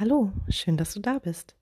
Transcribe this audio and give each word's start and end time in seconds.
Hallo, 0.00 0.30
schön, 0.48 0.76
dass 0.76 0.94
du 0.94 1.00
da 1.00 1.18
bist. 1.18 1.56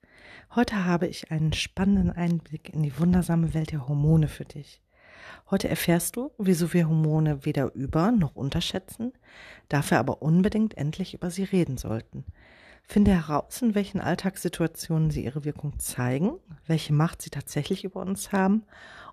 Heute 0.55 0.85
habe 0.85 1.07
ich 1.07 1.31
einen 1.31 1.55
spannenden 1.55 2.11
Einblick 2.13 2.69
in 2.69 2.83
die 2.83 2.99
wundersame 2.99 3.55
Welt 3.55 3.73
der 3.73 3.89
Hormone 3.89 4.29
für 4.29 4.45
dich. 4.45 4.83
Heute 5.51 5.71
erfährst 5.71 6.17
du, 6.17 6.31
wieso 6.37 6.75
wir 6.75 6.87
Hormone 6.87 7.47
weder 7.47 7.75
über 7.75 8.13
noch 8.13 8.37
unterschätzen, 8.37 9.15
dafür 9.71 10.01
aber 10.01 10.21
unbedingt 10.21 10.77
endlich 10.77 11.15
über 11.15 11.31
sie 11.31 11.45
reden 11.45 11.79
sollten. 11.79 12.27
Finde 12.83 13.13
heraus, 13.13 13.63
in 13.63 13.75
welchen 13.75 14.03
Alltagssituationen 14.03 15.11
sie 15.11 15.25
ihre 15.25 15.47
Wirkung 15.47 15.79
zeigen, 15.79 16.33
welche 16.67 16.93
Macht 16.93 17.23
sie 17.23 17.31
tatsächlich 17.31 17.85
über 17.85 18.03
uns 18.03 18.33
haben 18.33 18.65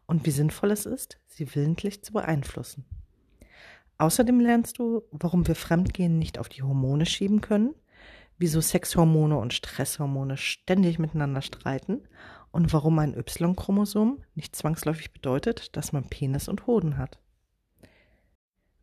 und 0.05 0.26
wie 0.26 0.32
sinnvoll 0.32 0.71
es 0.71 0.86
ist, 0.86 1.18
sie 1.27 1.55
willentlich 1.55 2.04
zu 2.04 2.12
beeinflussen. 2.12 2.84
Außerdem 3.99 4.41
lernst 4.41 4.80
du, 4.80 5.04
warum 5.12 5.48
wir 5.48 5.55
Fremdgehen 5.55 6.20
nicht 6.20 6.40
auf 6.40 6.49
die 6.49 6.63
Hormone 6.63 7.05
schieben 7.05 7.40
können, 7.40 7.74
wieso 8.38 8.62
Sexhormone 8.62 9.38
und 9.38 9.54
Stresshormone 9.54 10.38
ständig 10.38 11.00
miteinander 11.00 11.41
streiten 11.41 12.02
und 12.52 12.72
warum 12.74 13.00
ein 13.00 13.18
Y-Chromosom 13.18 14.24
nicht 14.36 14.55
zwangsläufig 14.55 15.12
bedeutet, 15.12 15.76
dass 15.76 15.91
man 15.91 16.08
Penis 16.10 16.48
und 16.48 16.68
Hoden 16.68 16.98
hat. 16.98 17.20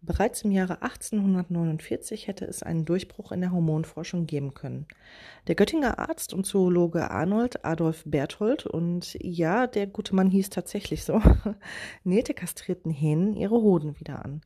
Bereits 0.03 0.43
im 0.43 0.51
Jahre 0.51 0.81
1849 0.81 2.27
hätte 2.27 2.47
es 2.47 2.63
einen 2.63 2.87
Durchbruch 2.87 3.33
in 3.33 3.43
der 3.43 3.53
Hormonforschung 3.53 4.27
geben 4.27 4.55
können. 4.55 4.87
Der 5.47 5.55
Göttinger 5.55 5.99
Arzt 5.99 6.33
und 6.33 6.47
Zoologe 6.47 7.11
Arnold 7.11 7.67
Adolf 7.67 8.05
Berthold, 8.07 8.65
und 8.65 9.15
ja, 9.21 9.67
der 9.67 9.87
gute 9.87 10.15
Mann 10.15 10.31
hieß 10.31 10.49
tatsächlich 10.49 11.05
so, 11.05 11.21
nähte 12.05 12.33
kastrierten 12.33 12.91
Hähnen 12.91 13.35
ihre 13.35 13.57
Hoden 13.57 14.01
wieder 14.01 14.25
an. 14.25 14.41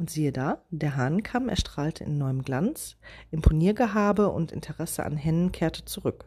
Und 0.00 0.08
siehe 0.08 0.32
da, 0.32 0.62
der 0.70 0.96
Hahnenkamm 0.96 1.50
erstrahlte 1.50 2.04
in 2.04 2.16
neuem 2.16 2.40
Glanz, 2.40 2.96
Imponiergehabe 3.30 4.30
und 4.30 4.50
Interesse 4.50 5.04
an 5.04 5.18
Hennen 5.18 5.52
kehrte 5.52 5.84
zurück. 5.84 6.24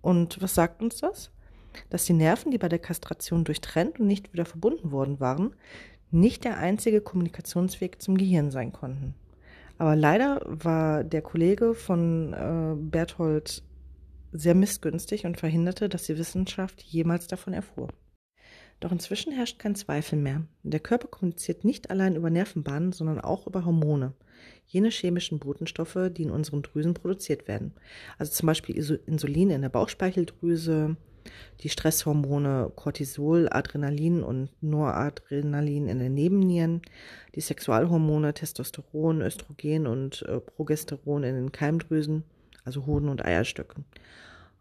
Und 0.00 0.42
was 0.42 0.56
sagt 0.56 0.82
uns 0.82 0.96
das? 0.96 1.30
Dass 1.88 2.04
die 2.04 2.14
Nerven, 2.14 2.50
die 2.50 2.58
bei 2.58 2.68
der 2.68 2.80
Kastration 2.80 3.44
durchtrennt 3.44 4.00
und 4.00 4.08
nicht 4.08 4.32
wieder 4.32 4.44
verbunden 4.44 4.90
worden 4.90 5.20
waren, 5.20 5.54
nicht 6.10 6.42
der 6.42 6.56
einzige 6.56 7.00
Kommunikationsweg 7.00 8.02
zum 8.02 8.18
Gehirn 8.18 8.50
sein 8.50 8.72
konnten. 8.72 9.14
Aber 9.78 9.94
leider 9.94 10.40
war 10.44 11.04
der 11.04 11.22
Kollege 11.22 11.76
von 11.76 12.32
äh, 12.32 12.74
Berthold 12.76 13.62
sehr 14.32 14.56
missgünstig 14.56 15.26
und 15.26 15.38
verhinderte, 15.38 15.88
dass 15.88 16.06
die 16.06 16.18
Wissenschaft 16.18 16.82
jemals 16.82 17.28
davon 17.28 17.52
erfuhr. 17.52 17.86
Doch 18.80 18.92
inzwischen 18.92 19.32
herrscht 19.32 19.58
kein 19.58 19.74
Zweifel 19.74 20.18
mehr. 20.18 20.42
Der 20.62 20.80
Körper 20.80 21.08
kommuniziert 21.08 21.64
nicht 21.64 21.90
allein 21.90 22.16
über 22.16 22.30
Nervenbahnen, 22.30 22.92
sondern 22.92 23.20
auch 23.20 23.46
über 23.46 23.66
Hormone. 23.66 24.14
Jene 24.66 24.88
chemischen 24.88 25.38
Botenstoffe, 25.38 25.98
die 26.10 26.22
in 26.22 26.30
unseren 26.30 26.62
Drüsen 26.62 26.94
produziert 26.94 27.46
werden. 27.46 27.74
Also 28.18 28.32
zum 28.32 28.46
Beispiel 28.46 28.76
Insulin 29.06 29.50
in 29.50 29.60
der 29.60 29.68
Bauchspeicheldrüse, 29.68 30.96
die 31.60 31.68
Stresshormone 31.68 32.72
Cortisol, 32.74 33.48
Adrenalin 33.50 34.22
und 34.22 34.48
Noradrenalin 34.62 35.88
in 35.88 35.98
den 35.98 36.14
Nebennieren, 36.14 36.80
die 37.34 37.42
Sexualhormone 37.42 38.32
Testosteron, 38.32 39.20
Östrogen 39.20 39.86
und 39.86 40.22
äh, 40.22 40.40
Progesteron 40.40 41.22
in 41.24 41.34
den 41.34 41.52
Keimdrüsen, 41.52 42.24
also 42.64 42.86
Hoden 42.86 43.10
und 43.10 43.22
Eierstöcken. 43.22 43.84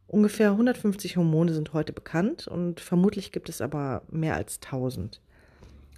Ungefähr 0.09 0.49
150 0.49 1.17
Hormone 1.17 1.53
sind 1.53 1.73
heute 1.73 1.93
bekannt 1.93 2.47
und 2.47 2.79
vermutlich 2.79 3.31
gibt 3.31 3.47
es 3.47 3.61
aber 3.61 4.01
mehr 4.09 4.33
als 4.33 4.55
1000. 4.55 5.21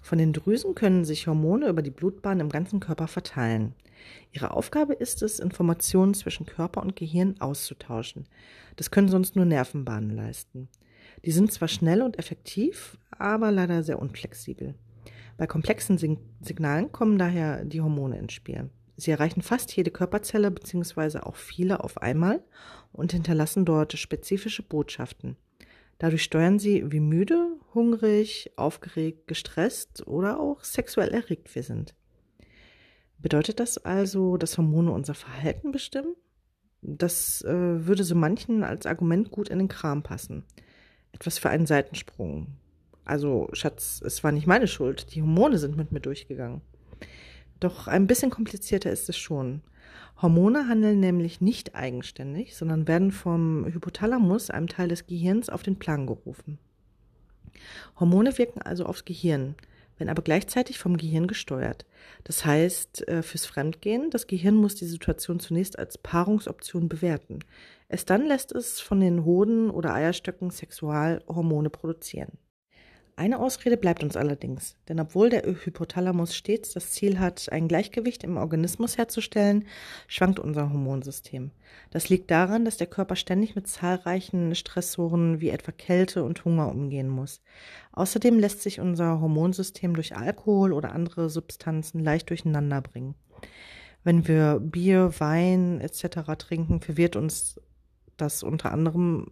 Von 0.01 0.17
den 0.17 0.33
Drüsen 0.33 0.75
können 0.75 1.05
sich 1.05 1.27
Hormone 1.27 1.69
über 1.69 1.81
die 1.81 1.91
Blutbahn 1.91 2.41
im 2.41 2.49
ganzen 2.49 2.81
Körper 2.81 3.07
verteilen. 3.07 3.73
Ihre 4.33 4.51
Aufgabe 4.51 4.95
ist 4.95 5.21
es, 5.21 5.39
Informationen 5.39 6.13
zwischen 6.13 6.45
Körper 6.45 6.81
und 6.81 6.97
Gehirn 6.97 7.39
auszutauschen. 7.39 8.25
Das 8.75 8.91
können 8.91 9.07
sonst 9.07 9.37
nur 9.37 9.45
Nervenbahnen 9.45 10.13
leisten. 10.13 10.67
Die 11.23 11.31
sind 11.31 11.53
zwar 11.53 11.69
schnell 11.69 12.01
und 12.01 12.19
effektiv, 12.19 12.97
aber 13.17 13.49
leider 13.49 13.81
sehr 13.81 13.99
unflexibel. 13.99 14.75
Bei 15.37 15.47
komplexen 15.47 15.97
Signalen 16.41 16.91
kommen 16.91 17.17
daher 17.17 17.63
die 17.63 17.79
Hormone 17.79 18.17
ins 18.17 18.33
Spiel. 18.33 18.71
Sie 19.01 19.09
erreichen 19.09 19.41
fast 19.41 19.75
jede 19.75 19.89
Körperzelle 19.89 20.51
bzw. 20.51 21.19
auch 21.19 21.35
viele 21.35 21.83
auf 21.83 21.97
einmal 21.97 22.43
und 22.91 23.13
hinterlassen 23.13 23.65
dort 23.65 23.93
spezifische 23.93 24.61
Botschaften. 24.61 25.37
Dadurch 25.97 26.21
steuern 26.21 26.59
sie, 26.59 26.91
wie 26.91 26.99
müde, 26.99 27.57
hungrig, 27.73 28.51
aufgeregt, 28.57 29.27
gestresst 29.27 30.05
oder 30.05 30.39
auch 30.39 30.63
sexuell 30.63 31.09
erregt 31.09 31.53
wir 31.55 31.63
sind. 31.63 31.95
Bedeutet 33.17 33.59
das 33.59 33.79
also, 33.79 34.37
dass 34.37 34.59
Hormone 34.59 34.91
unser 34.91 35.15
Verhalten 35.15 35.71
bestimmen? 35.71 36.15
Das 36.83 37.43
äh, 37.43 37.85
würde 37.87 38.03
so 38.03 38.13
manchen 38.13 38.63
als 38.63 38.85
Argument 38.85 39.31
gut 39.31 39.49
in 39.49 39.57
den 39.57 39.67
Kram 39.67 40.03
passen. 40.03 40.43
Etwas 41.11 41.39
für 41.39 41.49
einen 41.49 41.65
Seitensprung. 41.65 42.55
Also, 43.03 43.49
Schatz, 43.53 43.99
es 44.05 44.23
war 44.23 44.31
nicht 44.31 44.45
meine 44.45 44.67
Schuld. 44.67 45.15
Die 45.15 45.21
Hormone 45.21 45.57
sind 45.57 45.75
mit 45.75 45.91
mir 45.91 46.01
durchgegangen. 46.01 46.61
Doch 47.61 47.87
ein 47.87 48.07
bisschen 48.07 48.31
komplizierter 48.31 48.91
ist 48.91 49.07
es 49.07 49.17
schon. 49.17 49.61
Hormone 50.21 50.67
handeln 50.67 50.99
nämlich 50.99 51.41
nicht 51.41 51.75
eigenständig, 51.75 52.55
sondern 52.55 52.87
werden 52.87 53.11
vom 53.11 53.65
Hypothalamus, 53.65 54.49
einem 54.49 54.67
Teil 54.67 54.89
des 54.89 55.05
Gehirns, 55.05 55.47
auf 55.47 55.63
den 55.63 55.77
Plan 55.77 56.07
gerufen. 56.07 56.57
Hormone 57.99 58.37
wirken 58.39 58.61
also 58.63 58.85
aufs 58.85 59.05
Gehirn, 59.05 59.55
werden 59.97 60.09
aber 60.09 60.23
gleichzeitig 60.23 60.79
vom 60.79 60.97
Gehirn 60.97 61.27
gesteuert. 61.27 61.85
Das 62.23 62.45
heißt, 62.45 63.07
äh, 63.07 63.21
fürs 63.21 63.45
Fremdgehen, 63.45 64.09
das 64.09 64.25
Gehirn 64.25 64.55
muss 64.55 64.73
die 64.73 64.85
Situation 64.85 65.39
zunächst 65.39 65.77
als 65.77 65.99
Paarungsoption 65.99 66.89
bewerten. 66.89 67.39
Es 67.89 68.05
dann 68.05 68.25
lässt 68.25 68.51
es 68.53 68.79
von 68.79 68.99
den 68.99 69.23
Hoden 69.23 69.69
oder 69.69 69.93
Eierstöcken 69.93 70.49
Sexualhormone 70.49 71.69
produzieren. 71.69 72.39
Eine 73.21 73.37
Ausrede 73.39 73.77
bleibt 73.77 74.01
uns 74.01 74.17
allerdings, 74.17 74.75
denn 74.89 74.99
obwohl 74.99 75.29
der 75.29 75.43
Hypothalamus 75.43 76.35
stets 76.35 76.73
das 76.73 76.89
Ziel 76.89 77.19
hat, 77.19 77.51
ein 77.51 77.67
Gleichgewicht 77.67 78.23
im 78.23 78.35
Organismus 78.35 78.97
herzustellen, 78.97 79.67
schwankt 80.07 80.39
unser 80.39 80.71
Hormonsystem. 80.71 81.51
Das 81.91 82.09
liegt 82.09 82.31
daran, 82.31 82.65
dass 82.65 82.77
der 82.77 82.87
Körper 82.87 83.15
ständig 83.15 83.53
mit 83.53 83.67
zahlreichen 83.67 84.55
Stressoren 84.55 85.39
wie 85.39 85.49
etwa 85.49 85.71
Kälte 85.71 86.23
und 86.23 86.45
Hunger 86.45 86.69
umgehen 86.69 87.09
muss. 87.09 87.43
Außerdem 87.91 88.39
lässt 88.39 88.63
sich 88.63 88.79
unser 88.79 89.21
Hormonsystem 89.21 89.93
durch 89.93 90.15
Alkohol 90.15 90.73
oder 90.73 90.91
andere 90.91 91.29
Substanzen 91.29 92.03
leicht 92.03 92.27
durcheinander 92.31 92.81
bringen. 92.81 93.13
Wenn 94.03 94.27
wir 94.27 94.59
Bier, 94.59 95.13
Wein 95.19 95.79
etc. 95.79 96.21
trinken, 96.39 96.81
verwirrt 96.81 97.15
uns 97.15 97.61
das 98.17 98.41
unter 98.41 98.71
anderem 98.71 99.27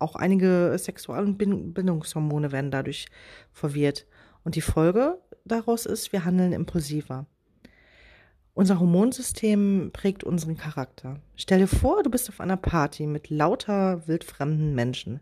auch 0.00 0.16
einige 0.16 0.74
Sexual- 0.78 1.24
und 1.24 1.38
Bindungshormone 1.38 2.52
werden 2.52 2.70
dadurch 2.70 3.06
verwirrt. 3.52 4.06
Und 4.44 4.56
die 4.56 4.60
Folge 4.60 5.18
daraus 5.44 5.86
ist, 5.86 6.12
wir 6.12 6.24
handeln 6.24 6.52
impulsiver. 6.52 7.26
Unser 8.54 8.80
Hormonsystem 8.80 9.90
prägt 9.92 10.24
unseren 10.24 10.56
Charakter. 10.56 11.20
Stell 11.36 11.60
dir 11.60 11.66
vor, 11.66 12.02
du 12.02 12.10
bist 12.10 12.28
auf 12.28 12.40
einer 12.40 12.56
Party 12.56 13.06
mit 13.06 13.30
lauter 13.30 14.06
wildfremden 14.06 14.74
Menschen. 14.74 15.20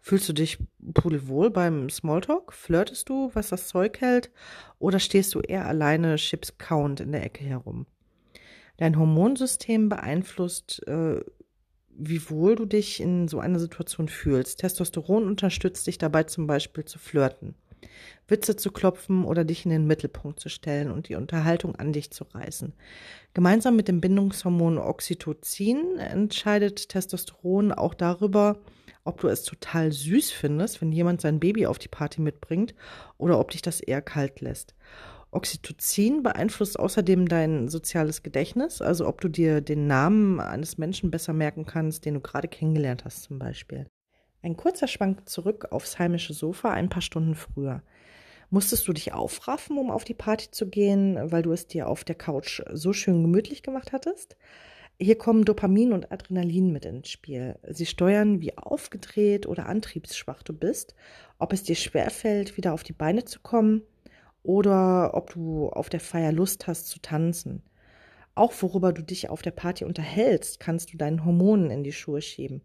Fühlst 0.00 0.28
du 0.28 0.32
dich 0.32 0.58
pudelwohl 0.94 1.50
beim 1.50 1.90
Smalltalk? 1.90 2.52
Flirtest 2.52 3.08
du, 3.08 3.30
was 3.34 3.48
das 3.48 3.68
Zeug 3.68 4.00
hält? 4.00 4.30
Oder 4.78 5.00
stehst 5.00 5.34
du 5.34 5.40
eher 5.40 5.66
alleine 5.66 6.16
Chips 6.16 6.58
count 6.58 7.00
in 7.00 7.12
der 7.12 7.24
Ecke 7.24 7.44
herum? 7.44 7.86
Dein 8.76 8.98
Hormonsystem 8.98 9.88
beeinflusst 9.88 10.86
äh, 10.86 11.24
wie 11.98 12.28
wohl 12.30 12.56
du 12.56 12.66
dich 12.66 13.00
in 13.00 13.28
so 13.28 13.38
einer 13.38 13.58
Situation 13.58 14.08
fühlst. 14.08 14.60
Testosteron 14.60 15.26
unterstützt 15.26 15.86
dich 15.86 15.98
dabei 15.98 16.24
zum 16.24 16.46
Beispiel 16.46 16.84
zu 16.84 16.98
flirten, 16.98 17.54
Witze 18.28 18.56
zu 18.56 18.70
klopfen 18.70 19.24
oder 19.24 19.44
dich 19.44 19.64
in 19.64 19.70
den 19.70 19.86
Mittelpunkt 19.86 20.40
zu 20.40 20.48
stellen 20.48 20.90
und 20.90 21.08
die 21.08 21.14
Unterhaltung 21.14 21.76
an 21.76 21.92
dich 21.92 22.10
zu 22.10 22.24
reißen. 22.24 22.74
Gemeinsam 23.34 23.76
mit 23.76 23.88
dem 23.88 24.00
Bindungshormon 24.00 24.78
Oxytocin 24.78 25.98
entscheidet 25.98 26.88
Testosteron 26.88 27.72
auch 27.72 27.94
darüber, 27.94 28.58
ob 29.04 29.20
du 29.20 29.28
es 29.28 29.44
total 29.44 29.92
süß 29.92 30.32
findest, 30.32 30.80
wenn 30.80 30.92
jemand 30.92 31.20
sein 31.20 31.38
Baby 31.38 31.66
auf 31.66 31.78
die 31.78 31.88
Party 31.88 32.20
mitbringt 32.20 32.74
oder 33.18 33.38
ob 33.38 33.52
dich 33.52 33.62
das 33.62 33.80
eher 33.80 34.02
kalt 34.02 34.40
lässt. 34.40 34.74
Oxytocin 35.36 36.22
beeinflusst 36.22 36.78
außerdem 36.78 37.28
dein 37.28 37.68
soziales 37.68 38.22
Gedächtnis, 38.22 38.80
also 38.80 39.06
ob 39.06 39.20
du 39.20 39.28
dir 39.28 39.60
den 39.60 39.86
Namen 39.86 40.40
eines 40.40 40.78
Menschen 40.78 41.10
besser 41.10 41.34
merken 41.34 41.66
kannst, 41.66 42.06
den 42.06 42.14
du 42.14 42.20
gerade 42.20 42.48
kennengelernt 42.48 43.04
hast 43.04 43.24
zum 43.24 43.38
Beispiel. 43.38 43.86
Ein 44.42 44.56
kurzer 44.56 44.88
Schwank 44.88 45.28
zurück 45.28 45.68
aufs 45.70 45.98
heimische 45.98 46.32
Sofa 46.32 46.70
ein 46.70 46.88
paar 46.88 47.02
Stunden 47.02 47.34
früher. 47.34 47.82
Musstest 48.48 48.88
du 48.88 48.94
dich 48.94 49.12
aufraffen, 49.12 49.76
um 49.76 49.90
auf 49.90 50.04
die 50.04 50.14
Party 50.14 50.50
zu 50.50 50.68
gehen, 50.68 51.18
weil 51.30 51.42
du 51.42 51.52
es 51.52 51.66
dir 51.66 51.88
auf 51.88 52.02
der 52.02 52.14
Couch 52.14 52.62
so 52.72 52.94
schön 52.94 53.22
gemütlich 53.22 53.62
gemacht 53.62 53.92
hattest? 53.92 54.36
Hier 54.98 55.18
kommen 55.18 55.44
Dopamin 55.44 55.92
und 55.92 56.10
Adrenalin 56.10 56.72
mit 56.72 56.86
ins 56.86 57.10
Spiel. 57.10 57.58
Sie 57.68 57.84
steuern, 57.84 58.40
wie 58.40 58.56
aufgedreht 58.56 59.46
oder 59.46 59.66
antriebsschwach 59.66 60.42
du 60.42 60.54
bist, 60.54 60.94
ob 61.38 61.52
es 61.52 61.62
dir 61.62 61.76
schwerfällt, 61.76 62.56
wieder 62.56 62.72
auf 62.72 62.82
die 62.82 62.94
Beine 62.94 63.26
zu 63.26 63.40
kommen 63.40 63.82
oder 64.46 65.14
ob 65.14 65.32
du 65.34 65.68
auf 65.68 65.88
der 65.88 66.00
Feier 66.00 66.32
Lust 66.32 66.66
hast 66.66 66.86
zu 66.86 67.00
tanzen. 67.00 67.62
Auch 68.34 68.52
worüber 68.60 68.92
du 68.92 69.02
dich 69.02 69.28
auf 69.28 69.42
der 69.42 69.50
Party 69.50 69.84
unterhältst, 69.84 70.60
kannst 70.60 70.92
du 70.92 70.96
deinen 70.96 71.24
Hormonen 71.24 71.70
in 71.70 71.82
die 71.82 71.92
Schuhe 71.92 72.22
schieben. 72.22 72.60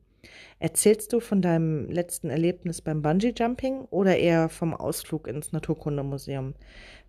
Erzählst 0.60 1.14
du 1.14 1.20
von 1.20 1.42
deinem 1.42 1.90
letzten 1.90 2.30
Erlebnis 2.30 2.82
beim 2.82 3.02
Bungee-Jumping 3.02 3.86
oder 3.90 4.18
eher 4.18 4.50
vom 4.50 4.76
Ausflug 4.76 5.28
ins 5.28 5.52
Naturkundemuseum? 5.52 6.54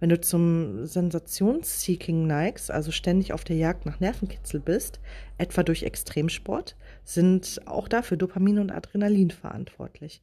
Wenn 0.01 0.09
du 0.09 0.19
zum 0.19 0.87
Sensationsseeking 0.87 2.27
neigst, 2.27 2.71
also 2.71 2.91
ständig 2.91 3.35
auf 3.35 3.45
der 3.45 3.57
Jagd 3.57 3.85
nach 3.85 4.01
Nervenkitzel 4.01 4.61
bist, 4.61 5.01
etwa 5.37 5.63
durch 5.63 5.83
Extremsport, 5.83 6.77
sind 7.05 7.61
auch 7.67 7.89
dafür 7.89 8.17
Dopamin 8.17 8.59
und 8.59 8.71
Adrenalin 8.71 9.31
verantwortlich. 9.31 10.23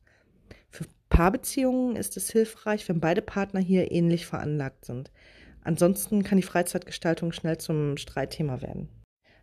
Paarbeziehungen 1.09 1.95
ist 1.95 2.17
es 2.17 2.31
hilfreich, 2.31 2.87
wenn 2.87 2.99
beide 2.99 3.21
Partner 3.21 3.59
hier 3.59 3.91
ähnlich 3.91 4.25
veranlagt 4.25 4.85
sind. 4.85 5.11
Ansonsten 5.63 6.23
kann 6.23 6.37
die 6.37 6.43
Freizeitgestaltung 6.43 7.31
schnell 7.31 7.57
zum 7.57 7.97
Streitthema 7.97 8.61
werden. 8.61 8.89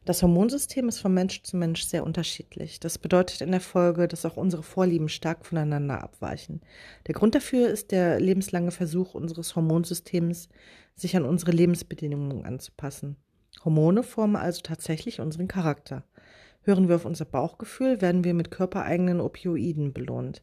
Das 0.07 0.23
Hormonsystem 0.23 0.89
ist 0.89 1.01
von 1.01 1.13
Mensch 1.13 1.43
zu 1.43 1.57
Mensch 1.57 1.85
sehr 1.85 2.05
unterschiedlich. 2.05 2.79
Das 2.79 2.97
bedeutet 2.97 3.41
in 3.41 3.51
der 3.51 3.61
Folge, 3.61 4.07
dass 4.07 4.25
auch 4.25 4.37
unsere 4.37 4.63
Vorlieben 4.63 5.09
stark 5.09 5.45
voneinander 5.45 6.01
abweichen. 6.01 6.61
Der 7.09 7.15
Grund 7.15 7.35
dafür 7.35 7.69
ist 7.69 7.91
der 7.91 8.21
lebenslange 8.21 8.71
Versuch 8.71 9.15
unseres 9.15 9.57
Hormonsystems, 9.57 10.49
sich 10.95 11.17
an 11.17 11.25
unsere 11.25 11.51
Lebensbedingungen 11.51 12.45
anzupassen. 12.45 13.17
Hormone 13.65 14.05
formen 14.05 14.37
also 14.37 14.63
tatsächlich 14.63 15.21
unseren 15.21 15.49
Charakter. 15.49 16.05
Hören 16.63 16.89
wir 16.89 16.95
auf 16.95 17.05
unser 17.05 17.25
Bauchgefühl, 17.25 18.01
werden 18.01 18.23
wir 18.23 18.35
mit 18.35 18.53
körpereigenen 18.53 19.21
Opioiden 19.21 19.93
belohnt. 19.93 20.43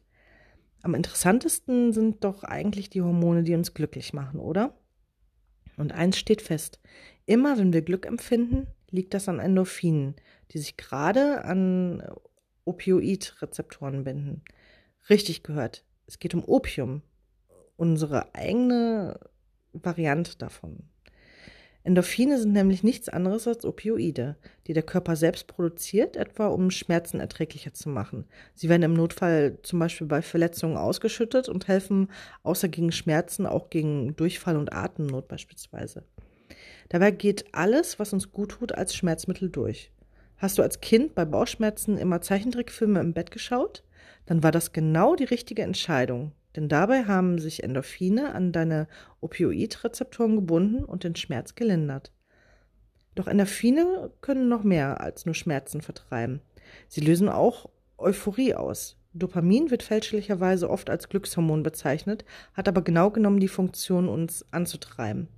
Am 0.84 0.94
interessantesten 0.94 1.94
sind 1.94 2.24
doch 2.24 2.44
eigentlich 2.44 2.90
die 2.90 3.00
Hormone, 3.00 3.42
die 3.42 3.54
uns 3.54 3.72
glücklich 3.72 4.12
machen, 4.12 4.38
oder? 4.38 4.78
Und 5.78 5.92
eins 5.92 6.18
steht 6.18 6.42
fest. 6.42 6.78
Immer 7.24 7.56
wenn 7.56 7.72
wir 7.72 7.80
Glück 7.80 8.04
empfinden, 8.04 8.66
liegt 8.90 9.14
das 9.14 9.26
an 9.30 9.38
Endorphinen, 9.38 10.14
die 10.50 10.58
sich 10.58 10.76
gerade 10.76 11.42
an 11.46 12.02
Opioidrezeptoren 12.66 14.04
binden. 14.04 14.42
Richtig 15.08 15.42
gehört. 15.42 15.86
Es 16.06 16.18
geht 16.18 16.34
um 16.34 16.44
Opium. 16.44 17.00
Unsere 17.76 18.34
eigene 18.34 19.18
Variante 19.72 20.36
davon. 20.36 20.90
Endorphine 21.86 22.38
sind 22.38 22.52
nämlich 22.54 22.82
nichts 22.82 23.10
anderes 23.10 23.46
als 23.46 23.66
Opioide, 23.66 24.36
die 24.66 24.72
der 24.72 24.82
Körper 24.82 25.16
selbst 25.16 25.46
produziert, 25.46 26.16
etwa 26.16 26.46
um 26.46 26.70
Schmerzen 26.70 27.20
erträglicher 27.20 27.74
zu 27.74 27.90
machen. 27.90 28.24
Sie 28.54 28.70
werden 28.70 28.82
im 28.82 28.94
Notfall 28.94 29.58
zum 29.62 29.80
Beispiel 29.80 30.06
bei 30.06 30.22
Verletzungen 30.22 30.78
ausgeschüttet 30.78 31.50
und 31.50 31.68
helfen 31.68 32.10
außer 32.42 32.68
gegen 32.68 32.90
Schmerzen 32.90 33.44
auch 33.44 33.68
gegen 33.68 34.16
Durchfall 34.16 34.56
und 34.56 34.72
Atemnot 34.72 35.28
beispielsweise. 35.28 36.04
Dabei 36.88 37.10
geht 37.10 37.44
alles, 37.52 37.98
was 37.98 38.14
uns 38.14 38.32
gut 38.32 38.52
tut, 38.52 38.72
als 38.72 38.94
Schmerzmittel 38.94 39.50
durch. 39.50 39.90
Hast 40.38 40.56
du 40.56 40.62
als 40.62 40.80
Kind 40.80 41.14
bei 41.14 41.26
Bauchschmerzen 41.26 41.98
immer 41.98 42.22
Zeichentrickfilme 42.22 43.00
im 43.00 43.12
Bett 43.12 43.30
geschaut? 43.30 43.84
Dann 44.24 44.42
war 44.42 44.52
das 44.52 44.72
genau 44.72 45.16
die 45.16 45.24
richtige 45.24 45.62
Entscheidung, 45.62 46.32
denn 46.56 46.68
dabei 46.68 47.04
haben 47.04 47.38
sich 47.38 47.62
Endorphine 47.62 48.34
an 48.34 48.52
deine 48.52 48.86
Opioidrezeptoren 49.20 50.36
gebunden 50.36 50.84
und 50.84 51.04
den 51.04 51.16
Schmerz 51.16 51.54
gelindert. 51.54 52.12
Doch 53.14 53.26
Endorphine 53.26 54.10
können 54.20 54.48
noch 54.48 54.64
mehr 54.64 55.00
als 55.00 55.26
nur 55.26 55.34
Schmerzen 55.34 55.80
vertreiben. 55.80 56.40
Sie 56.88 57.00
lösen 57.00 57.28
auch 57.28 57.70
Euphorie 57.96 58.54
aus. 58.54 58.96
Dopamin 59.12 59.70
wird 59.70 59.84
fälschlicherweise 59.84 60.68
oft 60.68 60.90
als 60.90 61.08
Glückshormon 61.08 61.62
bezeichnet, 61.62 62.24
hat 62.52 62.66
aber 62.66 62.82
genau 62.82 63.10
genommen 63.10 63.38
die 63.38 63.48
Funktion, 63.48 64.08
uns 64.08 64.44
anzutreiben. 64.50 65.28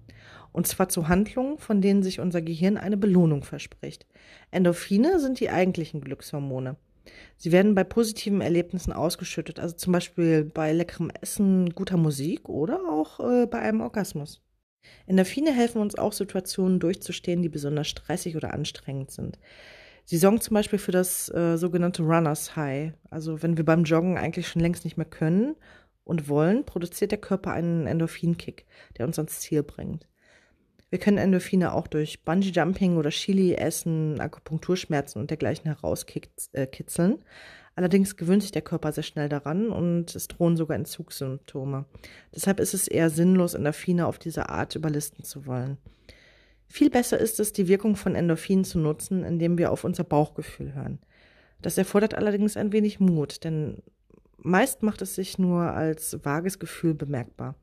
Und 0.52 0.66
zwar 0.66 0.88
zu 0.88 1.08
Handlungen, 1.08 1.58
von 1.58 1.82
denen 1.82 2.02
sich 2.02 2.18
unser 2.18 2.40
Gehirn 2.40 2.78
eine 2.78 2.96
Belohnung 2.96 3.44
verspricht. 3.44 4.06
Endorphine 4.50 5.20
sind 5.20 5.40
die 5.40 5.50
eigentlichen 5.50 6.00
Glückshormone. 6.00 6.76
Sie 7.36 7.52
werden 7.52 7.74
bei 7.74 7.84
positiven 7.84 8.40
Erlebnissen 8.40 8.92
ausgeschüttet, 8.92 9.60
also 9.60 9.74
zum 9.76 9.92
Beispiel 9.92 10.44
bei 10.44 10.72
leckerem 10.72 11.10
Essen, 11.20 11.70
guter 11.70 11.96
Musik 11.96 12.48
oder 12.48 12.80
auch 12.88 13.20
äh, 13.20 13.46
bei 13.46 13.58
einem 13.58 13.80
Orgasmus. 13.80 14.42
Endorphine 15.06 15.52
helfen 15.52 15.80
uns 15.80 15.96
auch, 15.96 16.12
Situationen 16.12 16.80
durchzustehen, 16.80 17.42
die 17.42 17.48
besonders 17.48 17.88
stressig 17.88 18.36
oder 18.36 18.52
anstrengend 18.54 19.10
sind. 19.10 19.38
Sie 20.04 20.18
sorgen 20.18 20.40
zum 20.40 20.54
Beispiel 20.54 20.78
für 20.78 20.92
das 20.92 21.28
äh, 21.34 21.56
sogenannte 21.56 22.02
Runners 22.02 22.54
High. 22.54 22.92
Also 23.10 23.42
wenn 23.42 23.56
wir 23.56 23.64
beim 23.64 23.84
Joggen 23.84 24.16
eigentlich 24.16 24.46
schon 24.46 24.62
längst 24.62 24.84
nicht 24.84 24.96
mehr 24.96 25.06
können 25.06 25.56
und 26.04 26.28
wollen, 26.28 26.64
produziert 26.64 27.10
der 27.10 27.20
Körper 27.20 27.52
einen 27.52 27.88
Endorphinkick, 27.88 28.66
der 28.96 29.06
uns 29.06 29.18
ans 29.18 29.40
Ziel 29.40 29.64
bringt. 29.64 30.06
Wir 30.90 30.98
können 30.98 31.18
Endorphine 31.18 31.74
auch 31.74 31.88
durch 31.88 32.22
Bungee-Jumping 32.24 32.96
oder 32.96 33.10
Chili-Essen, 33.10 34.20
Akupunkturschmerzen 34.20 35.20
und 35.20 35.30
dergleichen 35.30 35.66
herauskitzeln. 35.66 37.12
Äh, 37.12 37.24
Allerdings 37.76 38.16
gewöhnt 38.16 38.40
sich 38.40 38.52
der 38.52 38.62
Körper 38.62 38.90
sehr 38.90 39.02
schnell 39.02 39.28
daran 39.28 39.68
und 39.68 40.16
es 40.16 40.28
drohen 40.28 40.56
sogar 40.56 40.76
Entzugssymptome. 40.78 41.84
Deshalb 42.34 42.58
ist 42.58 42.72
es 42.72 42.88
eher 42.88 43.10
sinnlos, 43.10 43.52
Endorphine 43.52 44.06
auf 44.06 44.18
diese 44.18 44.48
Art 44.48 44.74
überlisten 44.74 45.24
zu 45.24 45.44
wollen. 45.44 45.76
Viel 46.68 46.88
besser 46.88 47.18
ist 47.18 47.38
es, 47.38 47.52
die 47.52 47.68
Wirkung 47.68 47.94
von 47.94 48.14
Endorphinen 48.14 48.64
zu 48.64 48.78
nutzen, 48.78 49.24
indem 49.24 49.58
wir 49.58 49.70
auf 49.70 49.84
unser 49.84 50.04
Bauchgefühl 50.04 50.74
hören. 50.74 51.00
Das 51.60 51.76
erfordert 51.76 52.14
allerdings 52.14 52.56
ein 52.56 52.72
wenig 52.72 52.98
Mut, 52.98 53.44
denn 53.44 53.82
meist 54.38 54.82
macht 54.82 55.02
es 55.02 55.14
sich 55.14 55.38
nur 55.38 55.62
als 55.62 56.24
vages 56.24 56.58
Gefühl 56.58 56.94
bemerkbar. 56.94 57.56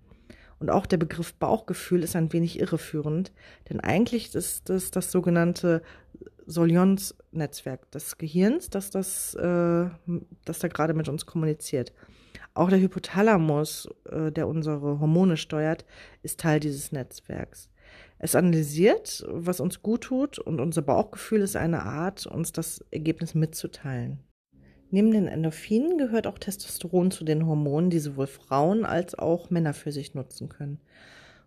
Und 0.64 0.70
auch 0.70 0.86
der 0.86 0.96
Begriff 0.96 1.34
Bauchgefühl 1.34 2.04
ist 2.04 2.16
ein 2.16 2.32
wenig 2.32 2.58
irreführend, 2.58 3.34
denn 3.70 3.82
eigentlich 3.82 4.34
ist 4.34 4.70
es 4.70 4.92
das 4.92 5.12
sogenannte 5.12 5.82
Solions-Netzwerk 6.46 7.92
des 7.92 8.18
Gehirns, 8.18 8.70
das, 8.70 8.90
das, 8.90 9.36
äh, 9.36 9.90
das 10.46 10.60
da 10.60 10.70
gerade 10.70 10.94
mit 10.94 11.10
uns 11.10 11.26
kommuniziert. 11.26 11.92
Auch 12.54 12.70
der 12.70 12.80
Hypothalamus, 12.80 13.90
äh, 14.10 14.32
der 14.32 14.48
unsere 14.48 15.02
Hormone 15.02 15.36
steuert, 15.36 15.84
ist 16.22 16.40
Teil 16.40 16.62
dieses 16.62 16.94
Netzwerks. 16.94 17.68
Es 18.18 18.34
analysiert, 18.34 19.26
was 19.28 19.60
uns 19.60 19.82
gut 19.82 20.06
tut, 20.06 20.40
und 20.40 20.62
unser 20.62 20.82
Bauchgefühl 20.82 21.42
ist 21.42 21.58
eine 21.58 21.84
Art, 21.84 22.26
uns 22.26 22.54
das 22.54 22.86
Ergebnis 22.90 23.36
mitzuteilen. 23.36 24.24
Neben 24.94 25.10
den 25.10 25.28
Endorphinen 25.28 25.98
gehört 25.98 26.28
auch 26.28 26.38
Testosteron 26.38 27.10
zu 27.10 27.24
den 27.24 27.48
Hormonen, 27.48 27.90
die 27.90 27.98
sowohl 27.98 28.28
Frauen 28.28 28.86
als 28.86 29.18
auch 29.18 29.50
Männer 29.50 29.74
für 29.74 29.92
sich 29.92 30.14
nutzen 30.14 30.50
können. 30.50 30.80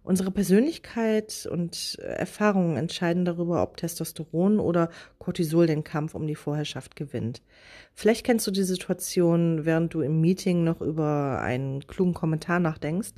Unsere 0.03 0.33
Persönlichkeit 0.33 1.49
und 1.49 1.97
Erfahrungen 2.01 2.77
entscheiden 2.77 3.25
darüber, 3.25 3.63
ob 3.63 3.77
Testosteron 3.77 4.59
oder 4.59 4.91
Cortisol 5.21 5.69
den 5.69 5.85
Kampf 5.85 6.17
um 6.17 6.27
die 6.27 6.35
Vorherrschaft 6.35 6.97
gewinnt. 6.97 7.41
Vielleicht 7.95 8.27
kennst 8.27 8.49
du 8.49 8.51
die 8.51 8.65
Situation, 8.65 9.65
während 9.65 9.95
du 9.95 10.01
im 10.01 10.21
Meeting 10.21 10.65
noch 10.65 10.81
über 10.81 11.41
einen 11.41 11.87
klugen 11.87 12.15
Kommentar 12.15 12.59
nachdenkst, 12.59 13.13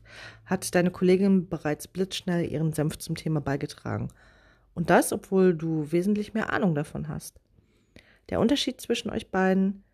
hat 0.44 0.75
deine 0.75 0.90
Kollegin 0.90 1.49
bereits 1.49 1.88
blitzschnell 1.88 2.44
ihren 2.52 2.75
Senf 2.75 2.99
zum 2.99 3.14
Thema 3.14 3.40
beigetragen. 3.40 4.08
Und 4.75 4.90
das, 4.90 5.11
obwohl 5.11 5.54
du 5.54 5.90
wesentlich 5.90 6.35
mehr 6.35 6.52
Ahnung 6.52 6.75
davon 6.75 7.08
hast. 7.08 7.40
Der 8.28 8.40
Unterschied 8.40 8.78
zwischen 8.78 9.08
euch 9.08 9.30
beiden, 9.30 9.85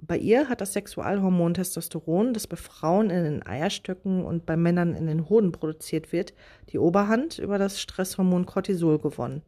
bei 0.00 0.16
ihr 0.16 0.48
hat 0.48 0.60
das 0.60 0.72
Sexualhormon 0.74 1.54
Testosteron, 1.54 2.32
das 2.32 2.46
bei 2.46 2.56
Frauen 2.56 3.10
in 3.10 3.24
den 3.24 3.46
Eierstöcken 3.46 4.24
und 4.24 4.46
bei 4.46 4.56
Männern 4.56 4.94
in 4.94 5.06
den 5.06 5.28
Hoden 5.28 5.52
produziert 5.52 6.12
wird, 6.12 6.34
die 6.70 6.78
Oberhand 6.78 7.38
über 7.38 7.58
das 7.58 7.80
Stresshormon 7.80 8.46
Cortisol 8.46 8.98
gewonnen. 8.98 9.42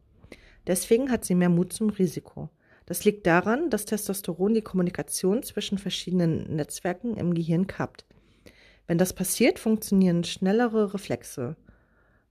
Deswegen 0.67 1.09
hat 1.09 1.23
sie 1.23 1.35
mehr 1.35 1.49
Mut 1.49 1.73
zum 1.73 1.89
Risiko. 1.89 2.49
Das 2.85 3.05
liegt 3.05 3.25
daran, 3.25 3.69
dass 3.69 3.85
Testosteron 3.85 4.53
die 4.53 4.61
Kommunikation 4.61 5.41
zwischen 5.43 5.77
verschiedenen 5.77 6.55
Netzwerken 6.55 7.15
im 7.15 7.33
Gehirn 7.33 7.67
kappt. 7.67 8.05
Wenn 8.87 8.97
das 8.97 9.13
passiert, 9.13 9.57
funktionieren 9.57 10.25
schnellere 10.25 10.93
Reflexe. 10.93 11.55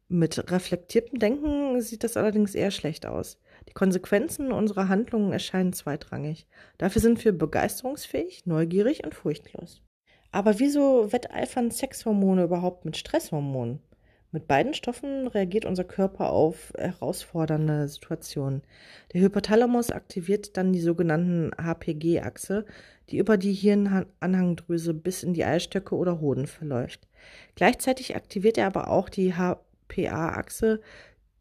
Mit 0.08 0.50
reflektiertem 0.50 1.18
Denken 1.18 1.80
sieht 1.80 2.04
das 2.04 2.16
allerdings 2.18 2.54
eher 2.54 2.70
schlecht 2.70 3.06
aus. 3.06 3.38
Die 3.70 3.74
Konsequenzen 3.74 4.50
unserer 4.50 4.88
Handlungen 4.88 5.32
erscheinen 5.32 5.72
zweitrangig. 5.72 6.48
Dafür 6.76 7.00
sind 7.00 7.24
wir 7.24 7.30
begeisterungsfähig, 7.30 8.44
neugierig 8.44 9.04
und 9.04 9.14
furchtlos. 9.14 9.80
Aber 10.32 10.58
wieso 10.58 11.12
wetteifern 11.12 11.70
Sexhormone 11.70 12.42
überhaupt 12.42 12.84
mit 12.84 12.96
Stresshormonen? 12.96 13.78
Mit 14.32 14.48
beiden 14.48 14.74
Stoffen 14.74 15.28
reagiert 15.28 15.64
unser 15.64 15.84
Körper 15.84 16.30
auf 16.30 16.72
herausfordernde 16.76 17.86
Situationen. 17.86 18.62
Der 19.12 19.20
Hypothalamus 19.20 19.92
aktiviert 19.92 20.56
dann 20.56 20.72
die 20.72 20.80
sogenannten 20.80 21.52
HPG-Achse, 21.56 22.64
die 23.08 23.18
über 23.18 23.36
die 23.36 23.52
Hirnanhangdrüse 23.52 24.94
bis 24.94 25.22
in 25.22 25.32
die 25.32 25.44
Eistöcke 25.44 25.96
oder 25.96 26.20
Hoden 26.20 26.48
verläuft. 26.48 27.06
Gleichzeitig 27.54 28.16
aktiviert 28.16 28.58
er 28.58 28.66
aber 28.66 28.88
auch 28.88 29.08
die 29.08 29.34
HPA-Achse, 29.34 30.80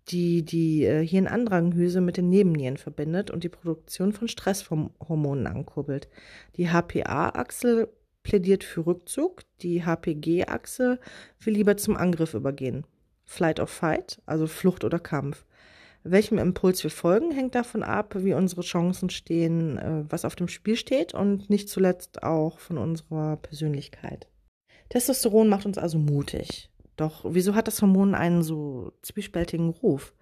die 0.09 0.43
die 0.43 0.85
äh, 0.85 1.05
Hirnandranghülse 1.05 2.01
mit 2.01 2.17
den 2.17 2.29
Nebennieren 2.29 2.77
verbindet 2.77 3.31
und 3.31 3.43
die 3.43 3.49
Produktion 3.49 4.13
von 4.13 4.27
Stresshormonen 4.27 5.47
ankurbelt. 5.47 6.09
Die 6.57 6.69
HPA-Achse 6.69 7.89
plädiert 8.23 8.63
für 8.63 8.85
Rückzug, 8.85 9.41
die 9.61 9.83
HPG-Achse 9.83 10.99
will 11.39 11.53
lieber 11.53 11.77
zum 11.77 11.95
Angriff 11.95 12.33
übergehen. 12.33 12.85
Flight 13.25 13.59
or 13.59 13.67
Fight, 13.67 14.21
also 14.25 14.47
Flucht 14.47 14.83
oder 14.83 14.99
Kampf. 14.99 15.45
Welchem 16.03 16.37
Impuls 16.37 16.81
wir 16.83 16.91
folgen, 16.91 17.31
hängt 17.31 17.55
davon 17.55 17.83
ab, 17.83 18.15
wie 18.17 18.33
unsere 18.33 18.61
Chancen 18.61 19.09
stehen, 19.09 19.77
äh, 19.77 20.03
was 20.09 20.25
auf 20.25 20.35
dem 20.35 20.47
Spiel 20.47 20.75
steht 20.75 21.13
und 21.13 21.49
nicht 21.49 21.69
zuletzt 21.69 22.23
auch 22.23 22.59
von 22.59 22.77
unserer 22.77 23.37
Persönlichkeit. 23.37 24.27
Testosteron 24.89 25.49
macht 25.49 25.65
uns 25.65 25.77
also 25.77 25.99
mutig. 25.99 26.69
Doch 26.99 27.21
wieso 27.23 27.55
hat 27.55 27.67
das 27.67 27.81
Hormon 27.81 28.13
einen 28.13 28.43
so 28.43 28.91
zwiespältigen 29.03 29.69
Ruf? 29.69 30.13